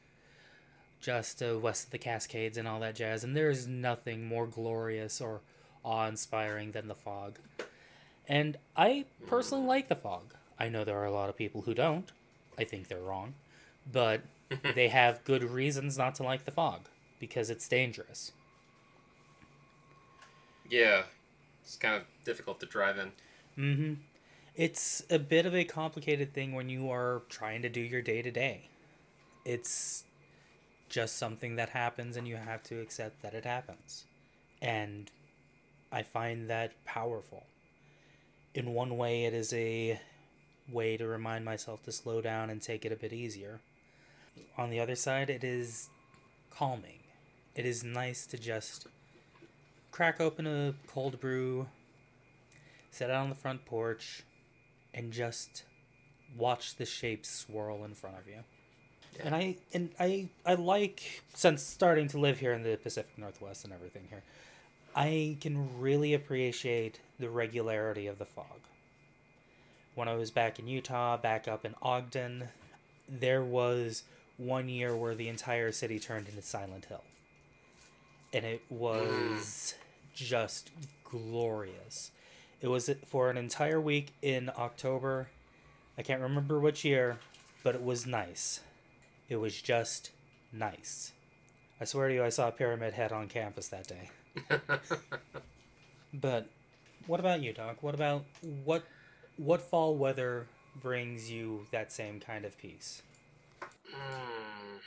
[1.02, 3.24] just uh, west of the Cascades and all that jazz.
[3.24, 5.41] And there is nothing more glorious or
[5.84, 7.39] awe-inspiring than the fog.
[8.28, 10.34] And I personally like the fog.
[10.60, 12.10] I know there are a lot of people who don't.
[12.58, 13.34] I think they're wrong,
[13.91, 14.21] but
[14.76, 16.88] they have good reasons not to like the fog
[17.20, 18.32] because it's dangerous.
[20.70, 21.04] Yeah,
[21.64, 23.12] it's kind of difficult to drive in.
[23.58, 23.94] Mm-hmm.
[24.56, 28.22] It's a bit of a complicated thing when you are trying to do your day
[28.22, 28.70] to day.
[29.46, 30.04] It's
[30.90, 34.06] just something that happens and you have to accept that it happens.
[34.62, 35.10] And
[35.92, 37.44] I find that powerful.
[38.54, 40.00] In one way, it is a
[40.72, 43.62] way to remind myself to slow down and take it a bit easier.
[44.58, 45.89] On the other side, it is
[46.50, 47.00] calming.
[47.56, 48.88] It is nice to just
[49.91, 51.67] crack open a cold brew,
[52.91, 54.24] sit out on the front porch,
[54.94, 55.63] and just
[56.38, 58.44] watch the shapes swirl in front of you.
[59.15, 59.22] Yeah.
[59.26, 63.65] And I and I I like since starting to live here in the Pacific Northwest
[63.65, 64.24] and everything here,
[64.96, 68.62] I can really appreciate the regularity of the fog.
[69.96, 72.46] When I was back in Utah, back up in Ogden,
[73.10, 74.04] there was
[74.45, 77.04] one year where the entire city turned into Silent Hill.
[78.34, 79.75] And it was
[80.13, 80.71] just
[81.04, 82.12] glorious.
[82.62, 85.27] It was for an entire week in October.
[85.97, 87.19] I can't remember which year,
[87.63, 88.62] but it was nice.
[89.30, 90.12] It was just
[90.54, 91.12] nice.
[91.80, 94.10] I swear to you, I saw a pyramid head on campus that day.
[96.13, 96.49] But
[97.08, 97.82] what about you, Doc?
[97.82, 98.25] What about
[98.65, 98.84] what
[99.38, 100.47] what fall weather
[100.82, 103.01] brings you that same kind of peace?
[103.93, 104.77] Hmm.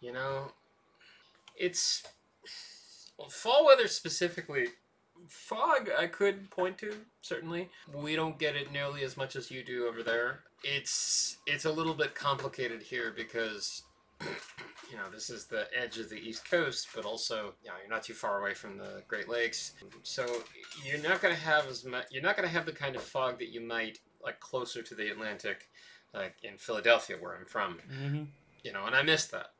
[0.00, 0.52] You know,
[1.56, 2.02] it's
[3.18, 4.68] well, fall weather specifically.
[5.28, 7.68] Fog, I could point to certainly.
[7.92, 10.40] We don't get it nearly as much as you do over there.
[10.62, 13.82] It's it's a little bit complicated here because
[14.90, 17.90] you know this is the edge of the east coast, but also you know you're
[17.90, 20.24] not too far away from the Great Lakes, so
[20.84, 22.06] you're not going to have as much.
[22.12, 24.94] You're not going to have the kind of fog that you might like closer to
[24.94, 25.68] the Atlantic,
[26.18, 27.78] like in Philadelphia where I'm from.
[27.90, 28.22] Mm-hmm.
[28.64, 29.52] You know, and I miss that.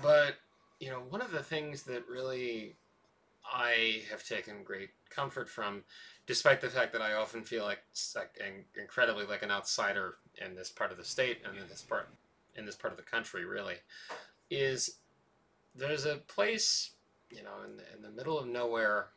[0.00, 0.36] But
[0.78, 2.74] you know, one of the things that really
[3.50, 5.84] I have taken great comfort from,
[6.26, 7.82] despite the fact that I often feel like,
[8.14, 8.36] like
[8.78, 12.08] incredibly like an outsider in this part of the state and in this part
[12.56, 13.76] in this part of the country, really,
[14.50, 14.96] is
[15.74, 16.92] there's a place,
[17.30, 19.08] you know, in the, in the middle of nowhere,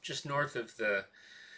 [0.00, 1.04] just north of the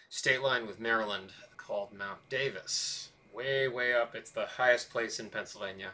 [0.08, 3.11] state line with Maryland, called Mount Davis.
[3.32, 4.14] Way, way up.
[4.14, 5.90] It's the highest place in Pennsylvania.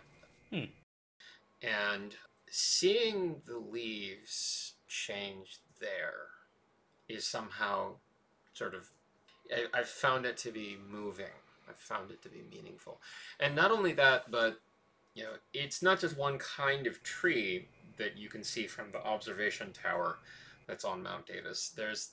[0.51, 0.65] Hmm.
[1.63, 2.15] And
[2.51, 6.29] seeing the leaves change there
[7.09, 7.93] is somehow
[8.55, 8.91] sort of
[9.53, 11.27] I, I've found it to be moving.
[11.69, 13.01] I've found it to be meaningful.
[13.41, 14.61] And not only that, but
[15.15, 19.05] you know, it's not just one kind of tree that you can see from the
[19.05, 20.19] observation tower
[20.67, 21.73] that's on Mount Davis.
[21.75, 22.11] There's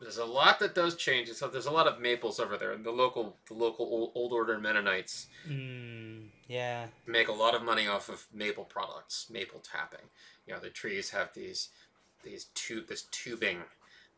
[0.00, 1.30] there's a lot that does change.
[1.32, 4.32] So there's a lot of maples over there, and the local the local old, old
[4.32, 6.86] order Mennonites Mm, yeah.
[7.06, 10.06] make a lot of money off of maple products, maple tapping.
[10.46, 11.70] You know, the trees have these
[12.22, 13.62] these tube this tubing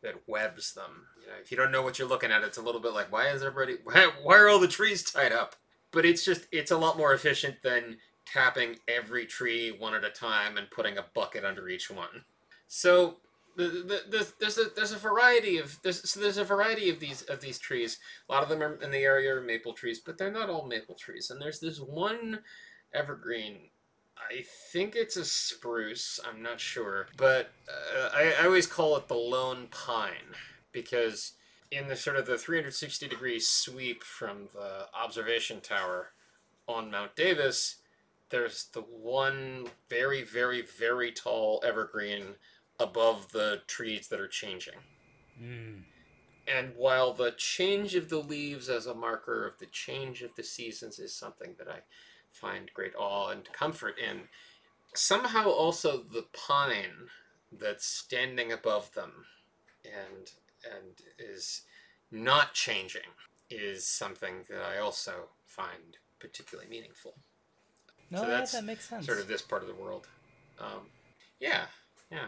[0.01, 1.07] that webs them.
[1.21, 3.11] You know, if you don't know what you're looking at, it's a little bit like
[3.11, 5.55] why is everybody why, why are all the trees tied up?
[5.91, 10.09] But it's just it's a lot more efficient than tapping every tree one at a
[10.09, 12.23] time and putting a bucket under each one.
[12.67, 13.17] So
[13.55, 16.99] the, the, the, there's a there's a variety of there's so there's a variety of
[16.99, 17.99] these of these trees.
[18.27, 20.65] A lot of them are in the area are maple trees, but they're not all
[20.65, 21.29] maple trees.
[21.29, 22.39] And there's this one
[22.93, 23.69] evergreen.
[24.17, 26.19] I think it's a spruce.
[26.27, 30.35] I'm not sure, but uh, I, I always call it the lone pine
[30.71, 31.33] because
[31.71, 36.11] in the sort of the 360 degree sweep from the observation tower
[36.67, 37.77] on Mount Davis,
[38.29, 42.35] there's the one very very very tall evergreen
[42.79, 44.75] above the trees that are changing.
[45.41, 45.81] Mm.
[46.47, 50.43] And while the change of the leaves as a marker of the change of the
[50.43, 51.79] seasons is something that I
[52.31, 54.21] find great awe and comfort in,
[54.95, 57.09] somehow also the pine
[57.51, 59.25] that's standing above them
[59.85, 60.31] and
[60.63, 61.61] and is
[62.11, 63.01] not changing
[63.49, 67.15] is something that I also find particularly meaningful.
[68.11, 69.05] No, So yeah, that makes sense.
[69.05, 70.07] Sort of this part of the world.
[70.59, 70.87] Um,
[71.39, 71.65] yeah,
[72.11, 72.27] yeah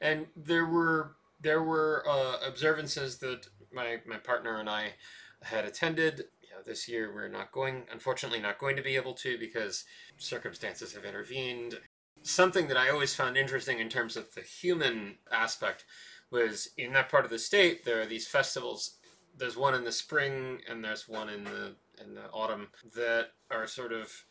[0.00, 4.94] and there were there were uh, observances that my my partner and I
[5.42, 6.24] had attended.
[6.42, 9.84] You know, this year we're not going, unfortunately, not going to be able to because
[10.16, 11.80] circumstances have intervened.
[12.22, 15.84] Something that I always found interesting in terms of the human aspect
[16.30, 18.96] was in that part of the state there are these festivals.
[19.36, 23.66] There's one in the spring and there's one in the in the autumn that are
[23.66, 24.24] sort of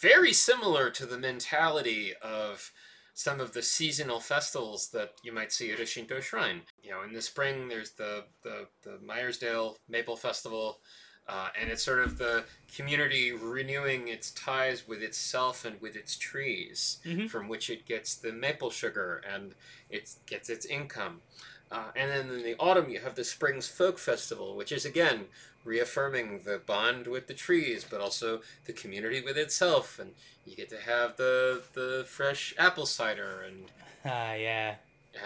[0.00, 2.72] very similar to the mentality of
[3.14, 6.62] some of the seasonal festivals that you might see at a Shinto shrine.
[6.82, 10.80] You know, in the spring, there's the, the, the Meyersdale Maple Festival,
[11.28, 12.44] uh, and it's sort of the
[12.76, 17.30] community renewing its ties with itself and with its trees, Mhm.
[17.30, 19.54] from which it gets the maple sugar and
[19.88, 21.22] it gets its income.
[21.70, 25.28] Uh, and then in the autumn, you have the Springs Folk Festival, which is again
[25.64, 29.98] reaffirming the bond with the trees, but also the community with itself.
[29.98, 30.12] And
[30.46, 33.66] you get to have the the fresh apple cider and
[34.04, 34.74] Ah, yeah.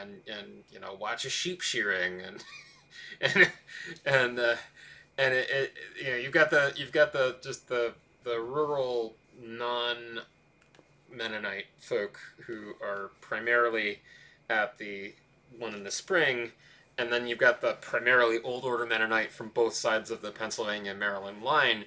[0.00, 2.44] and and you know watch a sheep shearing and
[3.20, 3.50] and
[4.06, 4.54] and uh,
[5.16, 9.14] and it, it, you know you've got the you've got the just the the rural
[9.42, 10.20] non
[11.12, 14.00] Mennonite folk who are primarily
[14.50, 15.14] at the
[15.58, 16.52] one in the spring,
[16.98, 20.94] and then you've got the primarily old order Mennonite from both sides of the Pennsylvania
[20.94, 21.84] Maryland line,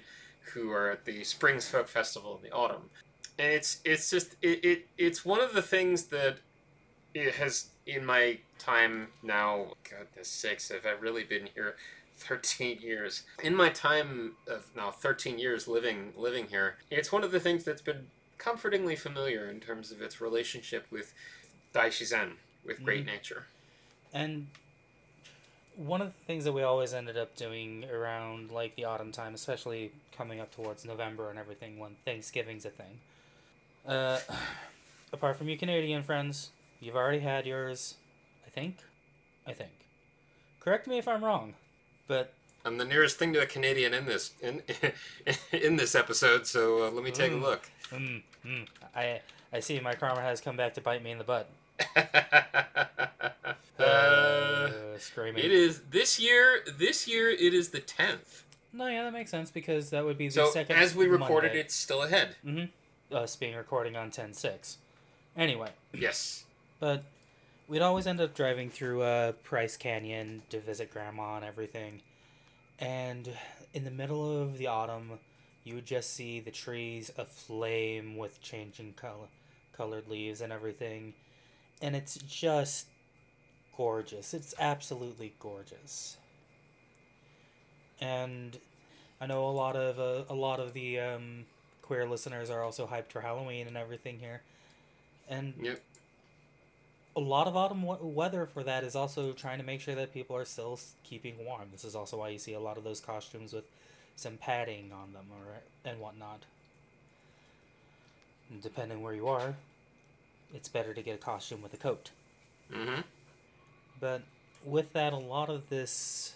[0.54, 2.90] who are at the Springs Folk Festival in the autumn.
[3.38, 6.38] And it's it's just it, it it's one of the things that
[7.14, 9.74] it has in my time now.
[9.88, 11.76] Goodness sakes, have I really been here?
[12.22, 17.32] 13 years in my time of now 13 years living living here it's one of
[17.32, 18.06] the things that's been
[18.38, 21.14] comfortingly familiar in terms of its relationship with
[21.74, 22.32] daishizen
[22.64, 23.14] with great mm-hmm.
[23.14, 23.46] nature
[24.12, 24.46] And
[25.76, 29.34] one of the things that we always ended up doing around like the autumn time,
[29.34, 32.98] especially coming up towards November and everything when Thanksgiving's a thing.
[33.86, 34.18] Uh,
[35.12, 36.50] apart from you Canadian friends,
[36.80, 37.94] you've already had yours,
[38.46, 38.76] I think.
[39.46, 39.70] I think.
[40.60, 41.54] Correct me if I'm wrong,
[42.06, 42.32] but
[42.64, 44.62] I'm the nearest thing to a Canadian in this in
[45.52, 47.42] in this episode, so uh, let me take a Mm.
[47.42, 47.68] look.
[47.90, 49.20] mm, mm, I
[49.52, 51.48] I see my karma has come back to bite me in the butt.
[53.78, 55.44] uh, Uh, screaming.
[55.44, 56.60] it is this year.
[56.78, 58.44] This year it is the tenth.
[58.72, 60.76] No, yeah, that makes sense because that would be the So second.
[60.76, 61.60] as we recorded, Monday.
[61.60, 62.36] it's still ahead.
[62.44, 63.14] Mm-hmm.
[63.14, 64.76] Us being recording on 10-6.
[65.36, 66.44] Anyway, Yes.
[66.80, 67.04] but
[67.68, 72.00] we'd always end up driving through uh, Price Canyon to visit Grandma and everything.
[72.78, 73.28] And
[73.74, 75.18] in the middle of the autumn,
[75.64, 79.28] you would just see the trees aflame with changing color,
[79.76, 81.12] colored leaves and everything.
[81.82, 82.86] And it's just
[83.76, 84.34] gorgeous.
[84.34, 86.16] It's absolutely gorgeous.
[88.00, 88.58] And
[89.20, 91.44] I know a lot of uh, a lot of the um,
[91.82, 94.42] queer listeners are also hyped for Halloween and everything here.
[95.28, 95.82] And Yep.
[97.16, 100.12] a lot of autumn we- weather for that is also trying to make sure that
[100.12, 101.68] people are still keeping warm.
[101.72, 103.64] This is also why you see a lot of those costumes with
[104.16, 106.44] some padding on them or and whatnot.
[108.50, 109.54] And depending where you are,
[110.54, 112.10] it's better to get a costume with a coat.
[112.72, 113.02] Mm-hmm.
[114.00, 114.22] But
[114.64, 116.34] with that, a lot of this,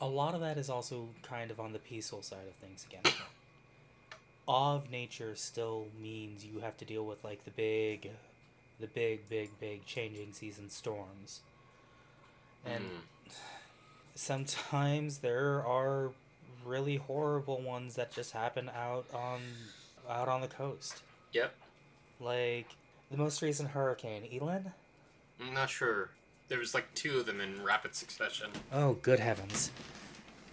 [0.00, 3.12] a lot of that is also kind of on the peaceful side of things again.
[4.46, 8.10] Awe of nature still means you have to deal with like the big,
[8.80, 11.40] the big, big, big changing season storms.
[12.64, 13.32] And Mm.
[14.14, 16.10] sometimes there are
[16.64, 19.40] really horrible ones that just happen out on
[20.08, 21.02] out on the coast.
[21.32, 21.54] Yep.
[22.20, 22.66] Like
[23.10, 24.72] the most recent hurricane, Elin.
[25.40, 26.10] I'm not sure.
[26.48, 28.50] There was like two of them in rapid succession.
[28.72, 29.70] Oh, good heavens.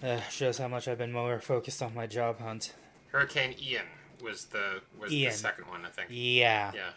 [0.04, 2.74] Uh, shows how much I've been more focused on my job hunt.
[3.12, 3.86] Hurricane Ian
[4.22, 5.32] was the was Ian.
[5.32, 6.10] the second one, I think.
[6.12, 6.72] Yeah.
[6.76, 6.90] Yeah.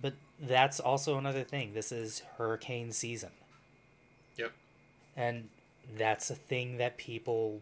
[0.00, 1.74] But that's also another thing.
[1.74, 3.30] This is hurricane season.
[4.36, 4.52] Yep.
[5.16, 5.48] And
[5.96, 7.60] that's a thing that people,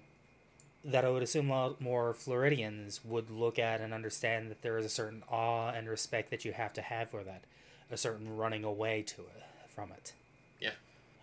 [0.84, 4.76] that I would assume a lot more Floridians would look at and understand that there
[4.76, 7.44] is a certain awe and respect that you have to have for that.
[7.90, 10.12] A certain running away to it, from it.
[10.60, 10.72] Yeah.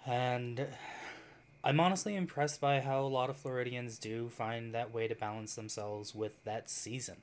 [0.05, 0.67] And
[1.63, 5.53] I'm honestly impressed by how a lot of Floridians do find that way to balance
[5.55, 7.17] themselves with that season,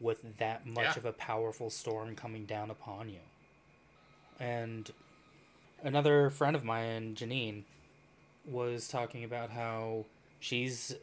[0.00, 0.98] with that much Yeah.
[0.98, 3.20] of a powerful storm coming down upon you.
[4.40, 4.90] And
[5.82, 7.64] another friend of mine, Janine,
[8.46, 10.06] was talking about how
[10.40, 10.94] she's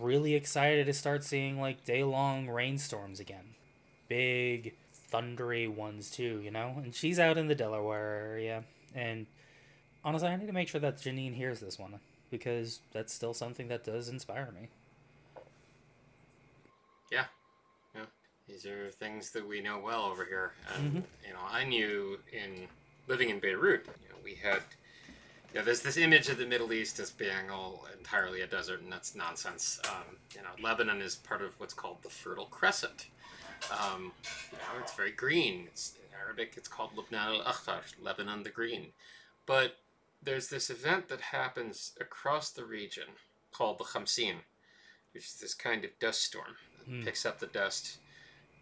[0.00, 3.54] really excited to start seeing like day long rainstorms again.
[4.08, 4.74] Big,
[5.12, 6.74] thundery ones too, you know?
[6.82, 8.64] And she's out in the Delaware area.
[8.94, 9.26] And
[10.04, 12.00] honestly, I need to make sure that Janine hears this one
[12.30, 14.68] because that's still something that does inspire me.
[17.10, 17.24] Yeah.
[17.94, 18.06] Yeah.
[18.48, 20.52] These are things that we know well over here.
[20.74, 21.04] And Mhm.
[21.26, 22.68] you know, I knew in
[23.06, 24.62] living in Beirut, you know, we had
[25.54, 28.92] yeah, there's this image of the Middle East as being all entirely a desert, and
[28.92, 29.80] that's nonsense.
[29.88, 33.06] Um, you know, Lebanon is part of what's called the Fertile Crescent.
[33.72, 34.12] Um,
[34.52, 35.64] you know, it's very green.
[35.66, 36.54] It's in Arabic.
[36.56, 38.88] It's called Lebanon al Akhtar, Lebanon the Green.
[39.46, 39.76] But
[40.22, 43.04] there's this event that happens across the region
[43.52, 44.34] called the Khamsin,
[45.12, 47.04] which is this kind of dust storm that Hmm.
[47.04, 47.98] picks up the dust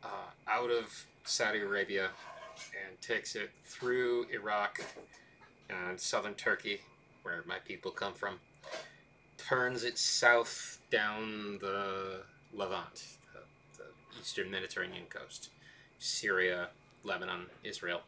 [0.02, 2.10] uh, out of Saudi Arabia
[2.86, 4.80] and takes it through Iraq
[5.70, 6.80] and southern Turkey,
[7.22, 8.38] where my people come from,
[9.38, 12.20] turns it south down the
[12.52, 13.40] Levant, the,
[13.78, 15.50] the eastern Mediterranean coast,
[15.98, 16.68] Syria,
[17.04, 18.02] Lebanon, Israel,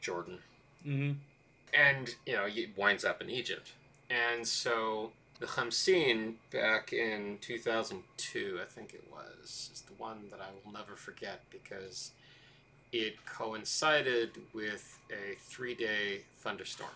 [0.00, 0.38] Jordan,
[0.86, 1.14] Mm-hmm.
[1.74, 3.72] and you know it winds up in Egypt.
[4.10, 5.10] And so
[5.40, 10.72] the Khamsin back in 2002, I think it was, is the one that I will
[10.72, 12.12] never forget because
[12.92, 16.90] it coincided with a three-day thunderstorm.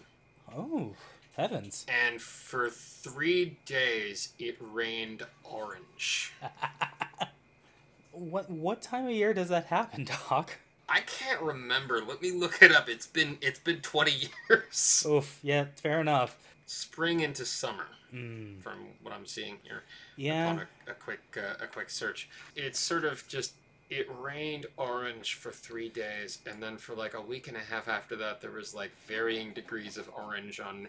[0.55, 0.93] Oh,
[1.37, 1.87] heavens.
[1.89, 6.33] And for three days, it rained orange.
[8.13, 10.59] what what time of year does that happen, Doc?
[10.89, 12.03] I can't remember.
[12.07, 12.89] Let me look it up.
[12.89, 14.13] It's been it's been 20
[14.51, 15.07] years.
[15.09, 16.37] Oof, yeah, fair enough.
[16.67, 19.85] Spring into summer, Mm, from what I'm seeing here.
[20.17, 20.49] yeah.
[20.49, 22.29] on a, a quick uh, a quick search.
[22.55, 23.55] It's sort of just
[23.93, 27.89] it rained orange for three days, and then for like a week and a half
[27.89, 30.89] after that, there was like varying degrees of orange on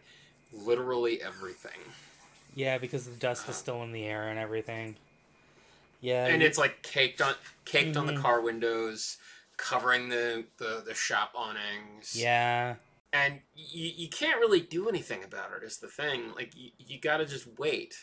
[0.53, 1.79] literally everything,
[2.55, 4.95] Yeah, because the dust is still in the air and everything.
[6.01, 7.35] Yeah, and you- it's like caked on
[7.65, 8.21] caked on the Mhm.
[8.21, 9.17] car windows,
[9.57, 12.15] covering the the, the shop awnings.
[12.15, 12.75] yeah,
[13.11, 15.63] and you, you can't really do anything about it.
[15.63, 17.95] Is the thing like you, you got to just wait.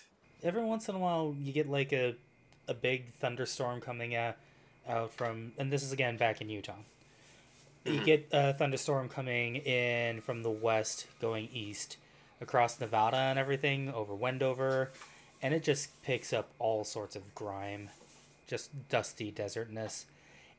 [0.42, 2.14] every once in a while you get like a
[2.68, 4.36] a big thunderstorm coming out
[4.89, 6.74] out from and this is again back in Utah.
[7.85, 11.97] You get a thunderstorm coming in from the west going east
[12.39, 14.91] across Nevada and everything over Wendover,
[15.41, 17.89] and it just picks up all sorts of grime,
[18.47, 20.05] just dusty desertness,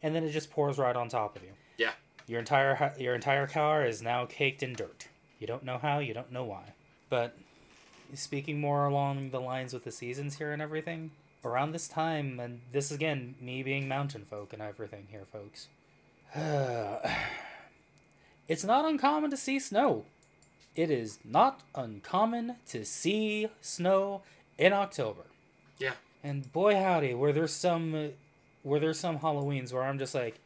[0.02, 1.52] and then it just pours right on top of you.
[1.78, 1.92] Yeah.
[2.28, 5.08] Your entire your entire car is now caked in dirt.
[5.40, 6.74] You don't know how, you don't know why.
[7.10, 7.36] But
[8.14, 11.12] speaking more along the lines with the seasons here and everything,
[11.44, 15.68] around this time, and this again, me being mountain folk and everything here, folks.
[18.48, 20.06] it's not uncommon to see snow.
[20.76, 24.22] It is not uncommon to see snow
[24.58, 25.24] in October.
[25.78, 25.94] Yeah.
[26.24, 28.12] And boy howdy, were there some
[28.64, 30.40] were there some Halloweens where I'm just like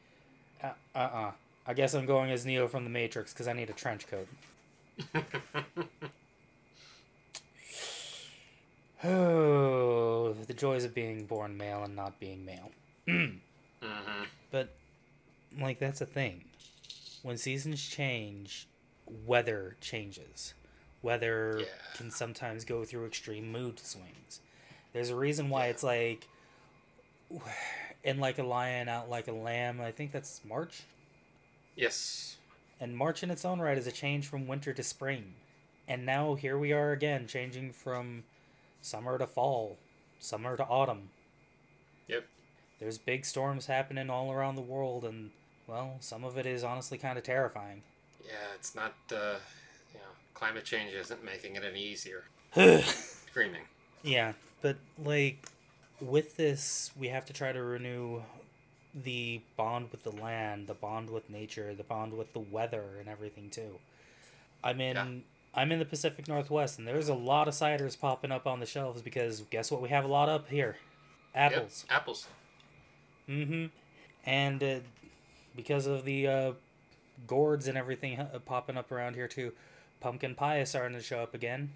[0.63, 1.31] uh uh
[1.67, 4.27] I guess I'm going as Neo from the Matrix because I need a trench coat.
[9.03, 12.71] Oh, the joys of being born male and not being male.
[13.07, 14.69] hmm But,
[15.59, 16.45] like, that's a thing.
[17.21, 18.67] When seasons change,
[19.25, 20.53] weather changes.
[21.01, 21.65] Weather Yeah.
[21.95, 24.39] can sometimes go through extreme mood swings.
[24.93, 26.27] There's a reason why it's like,
[28.03, 29.81] in like a lion, out like a lamb.
[29.81, 30.83] I think that's March.
[31.75, 32.37] Yes.
[32.79, 35.33] And March in its own right is a change from winter to spring.
[35.87, 38.23] And now here we are again, changing from
[38.86, 39.77] summer to fall,
[40.19, 41.09] summer to autumn.
[42.07, 42.25] Yep.
[42.79, 45.31] There's big storms happening all around the world, and,
[45.67, 47.81] well, some of it is honestly kind of terrifying.
[48.23, 48.93] Yeah, it's not.
[49.11, 49.38] Uh,
[49.93, 52.23] you know, climate change isn't making it any easier.
[53.27, 53.63] Screaming.
[54.03, 55.47] Yeah, but, like,
[55.99, 58.21] with this, we have to try to renew
[58.93, 63.09] the bond with the land, the bond with nature, the bond with the weather, and
[63.09, 63.79] everything, too.
[64.63, 64.95] I'm in.
[64.95, 65.05] Yeah.
[65.55, 68.65] I'm in the Pacific Northwest, and there's a lot of ciders popping up on the
[68.65, 69.81] shelves because guess what?
[69.81, 70.75] We have a lot up here,
[71.33, 71.85] apples.
[71.89, 72.27] Yep, apples.
[73.29, 73.65] Mm-hmm.
[74.25, 74.79] And uh,
[75.55, 76.51] because of the uh,
[77.27, 79.53] gourds and everything uh, popping up around here too,
[80.01, 81.71] pumpkin pie is starting to show up again.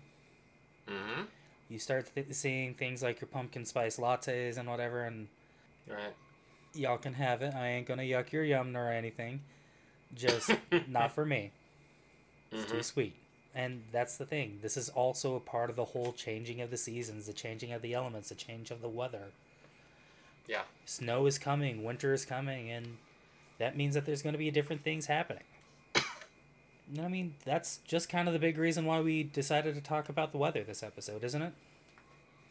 [0.87, 1.21] Mm-hmm.
[1.69, 5.27] You start th- seeing things like your pumpkin spice lattes and whatever, and
[5.87, 6.13] Right.
[6.73, 7.53] y'all can have it.
[7.55, 9.41] I ain't gonna yuck your yum nor anything.
[10.13, 10.51] Just
[10.87, 11.51] not for me.
[12.51, 13.15] It's hmm too sweet.
[13.55, 14.59] And that's the thing.
[14.61, 17.81] This is also a part of the whole changing of the seasons, the changing of
[17.81, 19.31] the elements, the change of the weather.
[20.47, 20.61] Yeah.
[20.85, 22.97] Snow is coming, winter is coming, and
[23.57, 25.43] that means that there's going to be different things happening.
[25.95, 27.35] You know what I mean?
[27.45, 30.63] That's just kind of the big reason why we decided to talk about the weather
[30.63, 31.53] this episode, isn't it?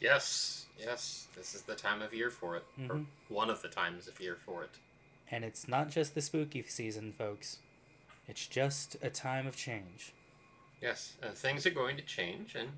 [0.01, 0.67] Yes.
[0.79, 1.27] Yes.
[1.35, 3.07] This is the time of year for it, or Mhm.
[3.29, 4.79] one of the times of year for it.
[5.29, 7.59] And it's not just the spooky season, folks.
[8.29, 10.13] It's just a time of change.
[10.81, 12.69] Yes, and things are going to change, and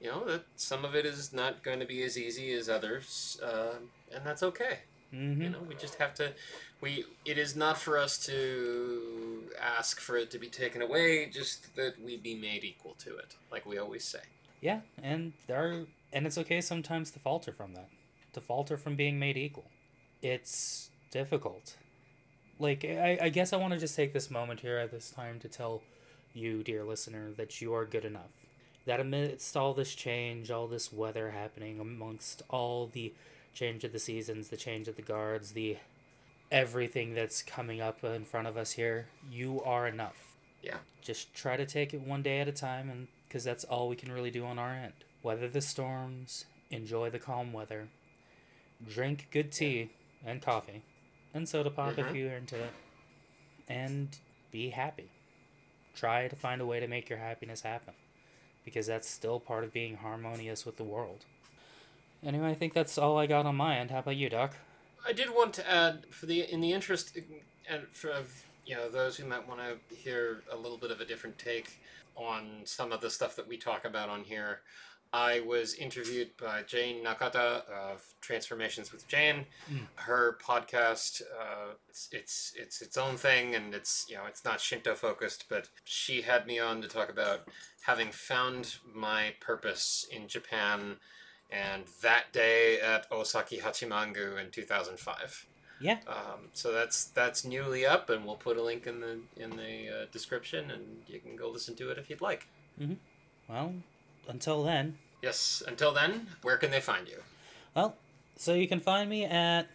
[0.00, 3.40] you know that some of it is not going to be as easy as others,
[3.42, 3.74] uh,
[4.14, 4.78] and that's okay.
[5.14, 5.42] Mm-hmm.
[5.42, 6.32] You know, we just have to.
[6.80, 11.74] We it is not for us to ask for it to be taken away, just
[11.76, 14.20] that we be made equal to it, like we always say.
[14.60, 17.88] Yeah, and there are, and it's okay sometimes to falter from that,
[18.32, 19.70] to falter from being made equal.
[20.22, 21.76] It's difficult.
[22.58, 25.38] Like I, I guess I want to just take this moment here at this time
[25.40, 25.82] to tell
[26.38, 28.30] you, dear listener, that you are good enough.
[28.86, 33.12] That amidst all this change, all this weather happening, amongst all the
[33.52, 35.76] change of the seasons, the change of the guards, the
[36.50, 40.78] everything that's coming up in front of us here, you are enough Yeah.
[41.02, 43.96] just try to take it one day at a time and because that's all we
[43.96, 47.88] can really do on our end weather the storms enjoy the calm weather
[48.88, 49.90] drink good tea
[50.24, 50.82] and coffee
[51.34, 52.14] and soda pop if Mhm.
[52.14, 52.72] you're into it
[53.68, 54.18] and
[54.50, 55.10] be happy
[55.98, 57.94] try to find a way to make your happiness happen
[58.64, 61.24] because that's still part of being harmonious with the world
[62.24, 64.54] anyway i think that's all i got on my end how about you doc
[65.06, 67.16] I did want to add, for the in the interest,
[67.70, 71.38] of, you know those who might want to hear a little bit of a different
[71.38, 71.80] take
[72.14, 74.60] on some of the stuff that we talk about on here.
[75.12, 79.46] I was interviewed by Jane Nakata of Transformations with Jane.
[79.72, 79.86] Mm.
[79.94, 84.60] Her podcast, uh, it's, it's it's its own thing, and it's you know it's not
[84.60, 87.48] Shinto focused, but she had me on to talk about
[87.82, 90.96] having found my purpose in Japan
[91.50, 95.46] and that day at Osaki Hachimangu in 2005.
[95.80, 95.98] Yeah.
[96.06, 100.02] Um, so that's that's newly up, and we'll put a link in the in the
[100.02, 102.46] uh, description, and you can go listen to it if you'd like.
[103.48, 103.72] well
[104.28, 105.62] until then Yes.
[105.66, 107.18] Until then, where can they find you?
[107.74, 107.96] Well,
[108.36, 109.66] so you can find me at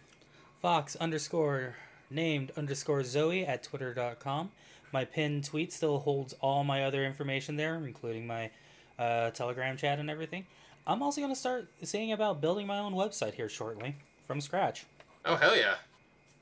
[0.62, 1.76] fox underscore
[2.10, 4.50] named underscore Zoe at twitter.com.
[4.92, 8.50] My pinned tweet still holds all my other information there, including my
[8.98, 10.46] uh, Telegram chat and everything.
[10.86, 13.96] I'm also going to start seeing about building my own website here shortly
[14.26, 14.86] from scratch.
[15.24, 15.76] Oh hell yeah!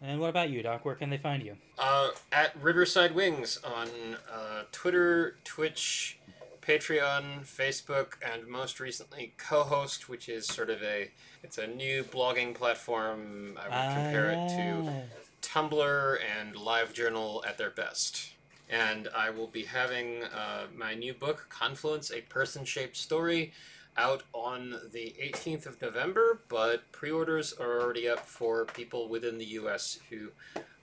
[0.02, 0.84] And what about you, Doc?
[0.84, 1.56] Where can they find you?
[1.78, 3.88] Uh, at Riverside Wings on
[4.30, 6.18] uh, Twitter, Twitch,
[6.66, 11.10] Patreon, Facebook, and most recently Cohost, which is sort of a
[11.42, 13.58] it's a new blogging platform.
[13.60, 15.00] I would compare it to Ah,
[15.42, 18.32] Tumblr and LiveJournal at their best.
[18.70, 23.52] And I will be having uh, my new book, Confluence: A Person-Shaped Story,
[23.96, 26.40] out on the 18th of November.
[26.48, 29.98] But pre-orders are already up for people within the U.S.
[30.08, 30.28] who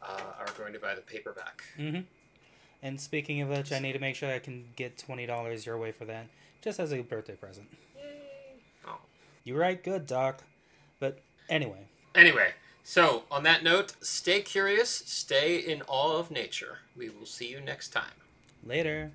[0.03, 1.63] uh, are going to buy the paperback.
[1.80, 2.01] Mm-hmm.
[2.82, 5.77] And speaking of which, I need to make sure I can get twenty dollars your
[5.77, 6.27] way for that,
[6.61, 7.67] just as a birthday present.
[8.88, 8.99] Oh.
[9.43, 10.43] You right, good, Doc.
[10.99, 11.19] But
[11.49, 12.53] anyway, Anyway,
[12.84, 16.80] so on that note, stay curious, stay in awe of nature.
[16.95, 18.11] We will see you next time.
[18.65, 19.11] later.